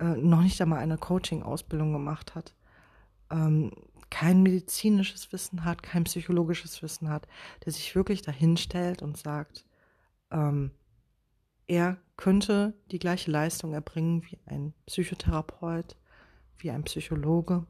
äh, 0.00 0.16
noch 0.16 0.42
nicht 0.42 0.60
einmal 0.60 0.80
eine 0.80 0.98
Coaching-Ausbildung 0.98 1.92
gemacht 1.92 2.34
hat, 2.34 2.54
ähm, 3.30 3.70
kein 4.10 4.42
medizinisches 4.42 5.32
Wissen 5.32 5.64
hat, 5.64 5.82
kein 5.82 6.04
psychologisches 6.04 6.82
Wissen 6.82 7.08
hat, 7.08 7.26
der 7.64 7.72
sich 7.72 7.94
wirklich 7.94 8.20
dahin 8.20 8.56
stellt 8.56 9.00
und 9.00 9.16
sagt, 9.16 9.64
ähm, 10.30 10.72
er 11.66 11.96
könnte 12.16 12.74
die 12.90 12.98
gleiche 12.98 13.30
Leistung 13.30 13.72
erbringen 13.72 14.22
wie 14.24 14.38
ein 14.44 14.74
Psychotherapeut, 14.86 15.96
wie 16.58 16.70
ein 16.70 16.84
Psychologe. 16.84 17.64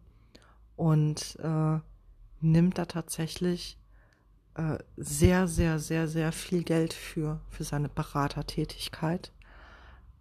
Und 0.74 1.36
äh, 1.38 1.78
nimmt 2.42 2.78
da 2.78 2.84
tatsächlich 2.86 3.78
äh, 4.54 4.78
sehr, 4.96 5.48
sehr, 5.48 5.78
sehr, 5.78 6.08
sehr 6.08 6.32
viel 6.32 6.62
Geld 6.62 6.92
für, 6.92 7.40
für 7.48 7.64
seine 7.64 7.88
Beratertätigkeit. 7.88 9.32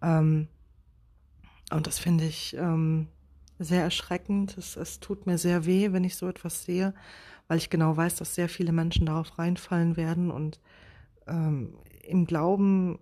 Ähm, 0.00 0.48
und 1.70 1.86
das 1.86 1.98
finde 1.98 2.24
ich 2.24 2.56
ähm, 2.56 3.08
sehr 3.58 3.82
erschreckend. 3.82 4.56
Es, 4.58 4.76
es 4.76 5.00
tut 5.00 5.26
mir 5.26 5.38
sehr 5.38 5.66
weh, 5.66 5.92
wenn 5.92 6.04
ich 6.04 6.16
so 6.16 6.28
etwas 6.28 6.64
sehe, 6.64 6.94
weil 7.48 7.58
ich 7.58 7.70
genau 7.70 7.96
weiß, 7.96 8.16
dass 8.16 8.34
sehr 8.34 8.48
viele 8.48 8.72
Menschen 8.72 9.06
darauf 9.06 9.38
reinfallen 9.38 9.96
werden 9.96 10.30
und 10.30 10.60
ähm, 11.26 11.74
im 12.02 12.26
Glauben 12.26 12.98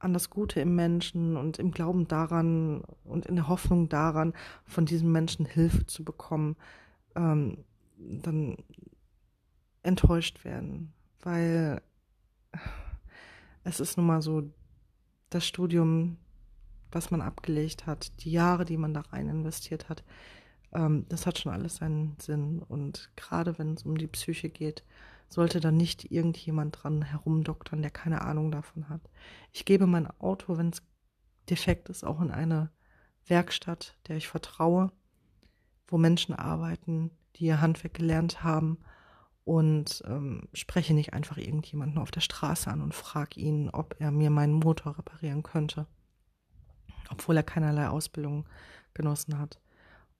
an 0.00 0.12
das 0.12 0.30
Gute 0.30 0.60
im 0.60 0.74
Menschen 0.76 1.36
und 1.36 1.58
im 1.58 1.72
Glauben 1.72 2.06
daran 2.06 2.82
und 3.04 3.26
in 3.26 3.36
der 3.36 3.48
Hoffnung 3.48 3.88
daran, 3.88 4.32
von 4.64 4.86
diesem 4.86 5.10
Menschen 5.10 5.44
Hilfe 5.44 5.86
zu 5.86 6.04
bekommen, 6.04 6.56
dann 7.98 8.56
enttäuscht 9.82 10.44
werden, 10.44 10.92
weil 11.20 11.82
es 13.64 13.80
ist 13.80 13.96
nun 13.96 14.06
mal 14.06 14.22
so, 14.22 14.50
das 15.30 15.46
Studium 15.46 16.16
was 16.90 17.10
man 17.10 17.20
abgelegt 17.20 17.86
hat, 17.86 18.12
die 18.24 18.32
Jahre, 18.32 18.64
die 18.64 18.76
man 18.76 18.94
da 18.94 19.00
rein 19.00 19.28
investiert 19.28 19.88
hat, 19.88 20.04
ähm, 20.72 21.06
das 21.08 21.26
hat 21.26 21.38
schon 21.38 21.52
alles 21.52 21.76
seinen 21.76 22.16
Sinn. 22.20 22.60
Und 22.60 23.10
gerade 23.16 23.58
wenn 23.58 23.74
es 23.74 23.84
um 23.84 23.98
die 23.98 24.06
Psyche 24.06 24.48
geht, 24.48 24.84
sollte 25.28 25.60
da 25.60 25.70
nicht 25.70 26.10
irgendjemand 26.10 26.82
dran 26.82 27.02
herumdoktern, 27.02 27.82
der 27.82 27.90
keine 27.90 28.22
Ahnung 28.22 28.50
davon 28.50 28.88
hat. 28.88 29.02
Ich 29.52 29.64
gebe 29.64 29.86
mein 29.86 30.06
Auto, 30.20 30.56
wenn 30.56 30.70
es 30.70 30.82
defekt 31.50 31.88
ist, 31.90 32.04
auch 32.04 32.20
in 32.20 32.30
eine 32.30 32.70
Werkstatt, 33.26 33.98
der 34.08 34.16
ich 34.16 34.28
vertraue, 34.28 34.90
wo 35.86 35.98
Menschen 35.98 36.34
arbeiten, 36.34 37.10
die 37.36 37.46
ihr 37.46 37.60
Handwerk 37.60 37.94
gelernt 37.94 38.42
haben 38.42 38.78
und 39.44 40.02
ähm, 40.06 40.48
spreche 40.52 40.94
nicht 40.94 41.12
einfach 41.14 41.38
irgendjemanden 41.38 41.98
auf 41.98 42.10
der 42.10 42.20
Straße 42.20 42.70
an 42.70 42.82
und 42.82 42.94
frage 42.94 43.40
ihn, 43.40 43.70
ob 43.70 43.96
er 43.98 44.10
mir 44.10 44.30
meinen 44.30 44.54
Motor 44.54 44.98
reparieren 44.98 45.42
könnte 45.42 45.86
obwohl 47.10 47.36
er 47.36 47.42
keinerlei 47.42 47.88
Ausbildung 47.88 48.46
genossen 48.94 49.38
hat. 49.38 49.60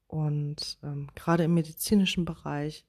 Und 0.07 0.79
ähm, 0.83 1.09
gerade 1.15 1.45
im 1.45 1.55
medizinischen 1.55 2.25
Bereich, 2.25 2.87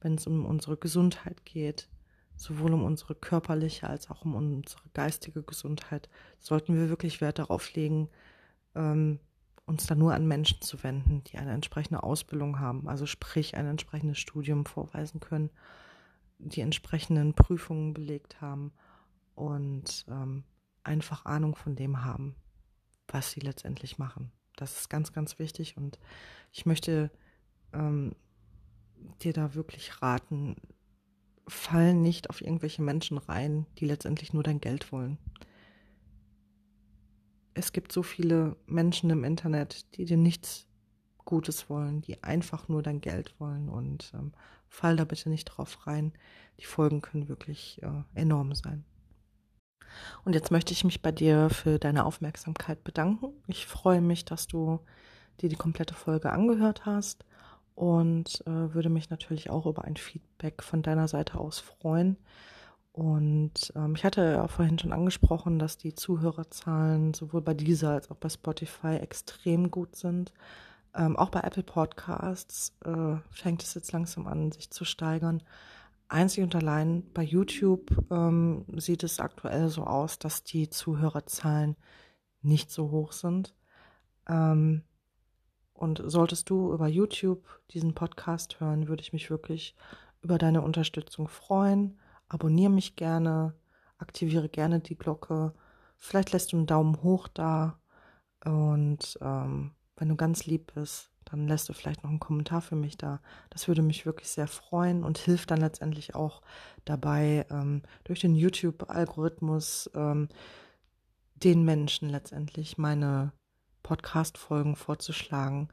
wenn 0.00 0.14
es 0.14 0.26
um 0.26 0.46
unsere 0.46 0.76
Gesundheit 0.76 1.44
geht, 1.44 1.88
sowohl 2.36 2.72
um 2.72 2.84
unsere 2.84 3.14
körperliche 3.14 3.88
als 3.88 4.10
auch 4.10 4.24
um 4.24 4.34
unsere 4.34 4.82
geistige 4.92 5.42
Gesundheit, 5.42 6.08
sollten 6.38 6.74
wir 6.74 6.88
wirklich 6.88 7.20
Wert 7.20 7.38
darauf 7.38 7.72
legen, 7.74 8.08
ähm, 8.74 9.18
uns 9.66 9.86
da 9.86 9.94
nur 9.94 10.14
an 10.14 10.26
Menschen 10.26 10.60
zu 10.60 10.82
wenden, 10.82 11.24
die 11.24 11.38
eine 11.38 11.52
entsprechende 11.52 12.02
Ausbildung 12.02 12.60
haben, 12.60 12.88
also 12.88 13.06
sprich 13.06 13.56
ein 13.56 13.66
entsprechendes 13.66 14.18
Studium 14.18 14.66
vorweisen 14.66 15.20
können, 15.20 15.50
die 16.38 16.60
entsprechenden 16.60 17.34
Prüfungen 17.34 17.94
belegt 17.94 18.40
haben 18.40 18.72
und 19.34 20.04
ähm, 20.08 20.44
einfach 20.82 21.24
Ahnung 21.24 21.56
von 21.56 21.76
dem 21.76 22.04
haben, 22.04 22.34
was 23.08 23.30
sie 23.30 23.40
letztendlich 23.40 23.98
machen. 23.98 24.32
Das 24.56 24.78
ist 24.78 24.90
ganz, 24.90 25.12
ganz 25.12 25.38
wichtig 25.38 25.76
und 25.76 25.98
ich 26.52 26.66
möchte 26.66 27.10
ähm, 27.72 28.14
dir 29.22 29.32
da 29.32 29.54
wirklich 29.54 30.02
raten, 30.02 30.56
fall 31.48 31.94
nicht 31.94 32.30
auf 32.30 32.40
irgendwelche 32.40 32.82
Menschen 32.82 33.18
rein, 33.18 33.66
die 33.78 33.86
letztendlich 33.86 34.32
nur 34.32 34.42
dein 34.42 34.60
Geld 34.60 34.92
wollen. 34.92 35.18
Es 37.54 37.72
gibt 37.72 37.92
so 37.92 38.02
viele 38.02 38.56
Menschen 38.66 39.10
im 39.10 39.24
Internet, 39.24 39.96
die 39.96 40.04
dir 40.04 40.16
nichts 40.16 40.66
Gutes 41.24 41.70
wollen, 41.70 42.02
die 42.02 42.22
einfach 42.22 42.68
nur 42.68 42.82
dein 42.82 43.00
Geld 43.00 43.34
wollen 43.38 43.68
und 43.68 44.12
ähm, 44.14 44.32
fall 44.68 44.96
da 44.96 45.04
bitte 45.04 45.30
nicht 45.30 45.46
drauf 45.46 45.86
rein. 45.86 46.12
Die 46.60 46.66
Folgen 46.66 47.00
können 47.00 47.28
wirklich 47.28 47.80
äh, 47.82 48.02
enorm 48.14 48.54
sein. 48.54 48.84
Und 50.24 50.34
jetzt 50.34 50.50
möchte 50.50 50.72
ich 50.72 50.84
mich 50.84 51.02
bei 51.02 51.12
dir 51.12 51.50
für 51.50 51.78
deine 51.78 52.04
Aufmerksamkeit 52.04 52.82
bedanken. 52.84 53.32
Ich 53.46 53.66
freue 53.66 54.00
mich, 54.00 54.24
dass 54.24 54.46
du 54.46 54.80
dir 55.40 55.48
die 55.48 55.56
komplette 55.56 55.94
Folge 55.94 56.30
angehört 56.30 56.86
hast 56.86 57.24
und 57.74 58.42
äh, 58.46 58.74
würde 58.74 58.88
mich 58.88 59.10
natürlich 59.10 59.50
auch 59.50 59.66
über 59.66 59.84
ein 59.84 59.96
Feedback 59.96 60.62
von 60.62 60.82
deiner 60.82 61.08
Seite 61.08 61.38
aus 61.38 61.58
freuen. 61.58 62.16
Und 62.94 63.72
ähm, 63.74 63.96
ich 63.96 64.04
hatte 64.04 64.22
ja 64.22 64.46
vorhin 64.46 64.78
schon 64.78 64.92
angesprochen, 64.92 65.58
dass 65.58 65.76
die 65.76 65.96
Zuhörerzahlen 65.96 67.12
sowohl 67.12 67.40
bei 67.40 67.52
dieser 67.52 67.90
als 67.90 68.08
auch 68.08 68.16
bei 68.16 68.28
Spotify 68.28 68.98
extrem 68.98 69.72
gut 69.72 69.96
sind. 69.96 70.32
Ähm, 70.94 71.16
auch 71.16 71.30
bei 71.30 71.40
Apple 71.40 71.64
Podcasts 71.64 72.72
äh, 72.84 73.16
fängt 73.32 73.64
es 73.64 73.74
jetzt 73.74 73.90
langsam 73.90 74.28
an, 74.28 74.52
sich 74.52 74.70
zu 74.70 74.84
steigern. 74.84 75.42
Einzig 76.06 76.44
und 76.44 76.54
allein 76.54 77.02
bei 77.12 77.24
YouTube 77.24 77.90
ähm, 78.12 78.64
sieht 78.76 79.02
es 79.02 79.18
aktuell 79.18 79.70
so 79.70 79.82
aus, 79.82 80.20
dass 80.20 80.44
die 80.44 80.70
Zuhörerzahlen 80.70 81.74
nicht 82.42 82.70
so 82.70 82.92
hoch 82.92 83.10
sind. 83.10 83.56
Ähm, 84.28 84.82
und 85.72 86.00
solltest 86.04 86.48
du 86.48 86.72
über 86.72 86.86
YouTube 86.86 87.42
diesen 87.72 87.92
Podcast 87.92 88.60
hören, 88.60 88.86
würde 88.86 89.02
ich 89.02 89.12
mich 89.12 89.30
wirklich 89.30 89.74
über 90.22 90.38
deine 90.38 90.62
Unterstützung 90.62 91.26
freuen. 91.26 91.98
Abonniere 92.28 92.70
mich 92.70 92.96
gerne, 92.96 93.54
aktiviere 93.98 94.48
gerne 94.48 94.80
die 94.80 94.96
Glocke. 94.96 95.52
Vielleicht 95.96 96.32
lässt 96.32 96.52
du 96.52 96.56
einen 96.56 96.66
Daumen 96.66 97.02
hoch 97.02 97.28
da. 97.28 97.78
Und 98.44 99.18
ähm, 99.20 99.72
wenn 99.96 100.08
du 100.08 100.16
ganz 100.16 100.46
lieb 100.46 100.72
bist, 100.74 101.10
dann 101.24 101.48
lässt 101.48 101.68
du 101.68 101.72
vielleicht 101.72 102.02
noch 102.02 102.10
einen 102.10 102.20
Kommentar 102.20 102.60
für 102.60 102.76
mich 102.76 102.98
da. 102.98 103.20
Das 103.50 103.68
würde 103.68 103.82
mich 103.82 104.04
wirklich 104.06 104.28
sehr 104.28 104.46
freuen 104.46 105.04
und 105.04 105.18
hilft 105.18 105.50
dann 105.50 105.60
letztendlich 105.60 106.14
auch 106.14 106.42
dabei, 106.84 107.46
ähm, 107.50 107.82
durch 108.04 108.20
den 108.20 108.34
YouTube-Algorithmus 108.34 109.90
ähm, 109.94 110.28
den 111.34 111.64
Menschen 111.64 112.08
letztendlich 112.08 112.78
meine 112.78 113.32
Podcast-Folgen 113.82 114.76
vorzuschlagen, 114.76 115.68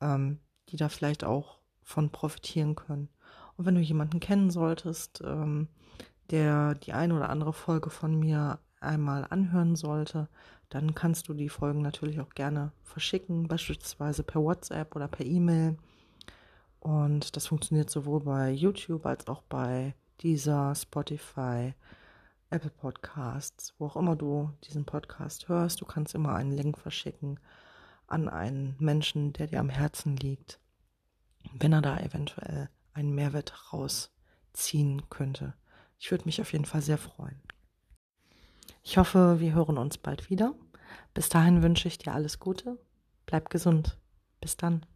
ähm, 0.00 0.40
die 0.68 0.76
da 0.76 0.88
vielleicht 0.88 1.24
auch 1.24 1.58
von 1.82 2.10
profitieren 2.10 2.74
können. 2.74 3.08
Und 3.56 3.66
wenn 3.66 3.74
du 3.74 3.80
jemanden 3.80 4.20
kennen 4.20 4.50
solltest, 4.50 5.22
ähm, 5.24 5.68
der 6.30 6.74
die 6.74 6.92
eine 6.92 7.14
oder 7.14 7.30
andere 7.30 7.52
Folge 7.52 7.90
von 7.90 8.18
mir 8.18 8.58
einmal 8.80 9.26
anhören 9.28 9.76
sollte, 9.76 10.28
dann 10.68 10.94
kannst 10.94 11.28
du 11.28 11.34
die 11.34 11.48
Folgen 11.48 11.80
natürlich 11.80 12.20
auch 12.20 12.30
gerne 12.30 12.72
verschicken, 12.82 13.48
beispielsweise 13.48 14.22
per 14.22 14.42
WhatsApp 14.42 14.94
oder 14.96 15.08
per 15.08 15.24
E-Mail. 15.24 15.76
Und 16.80 17.36
das 17.36 17.46
funktioniert 17.46 17.90
sowohl 17.90 18.20
bei 18.20 18.50
YouTube 18.50 19.06
als 19.06 19.26
auch 19.28 19.42
bei 19.42 19.94
dieser 20.20 20.74
Spotify, 20.74 21.74
Apple 22.50 22.70
Podcasts, 22.70 23.74
wo 23.78 23.86
auch 23.86 23.96
immer 23.96 24.16
du 24.16 24.50
diesen 24.64 24.84
Podcast 24.84 25.48
hörst. 25.48 25.80
Du 25.80 25.84
kannst 25.84 26.14
immer 26.14 26.34
einen 26.34 26.52
Link 26.52 26.78
verschicken 26.78 27.40
an 28.06 28.28
einen 28.28 28.76
Menschen, 28.78 29.32
der 29.32 29.48
dir 29.48 29.60
am 29.60 29.68
Herzen 29.68 30.16
liegt, 30.16 30.60
wenn 31.58 31.72
er 31.72 31.82
da 31.82 31.98
eventuell 31.98 32.68
einen 32.96 33.14
Mehrwert 33.14 33.72
rausziehen 33.72 35.08
könnte. 35.10 35.54
Ich 35.98 36.10
würde 36.10 36.24
mich 36.24 36.40
auf 36.40 36.52
jeden 36.52 36.64
Fall 36.64 36.82
sehr 36.82 36.98
freuen. 36.98 37.40
Ich 38.82 38.98
hoffe, 38.98 39.40
wir 39.40 39.52
hören 39.52 39.78
uns 39.78 39.98
bald 39.98 40.30
wieder. 40.30 40.54
Bis 41.14 41.28
dahin 41.28 41.62
wünsche 41.62 41.88
ich 41.88 41.98
dir 41.98 42.14
alles 42.14 42.40
Gute. 42.40 42.78
Bleib 43.26 43.50
gesund. 43.50 43.98
Bis 44.40 44.56
dann. 44.56 44.86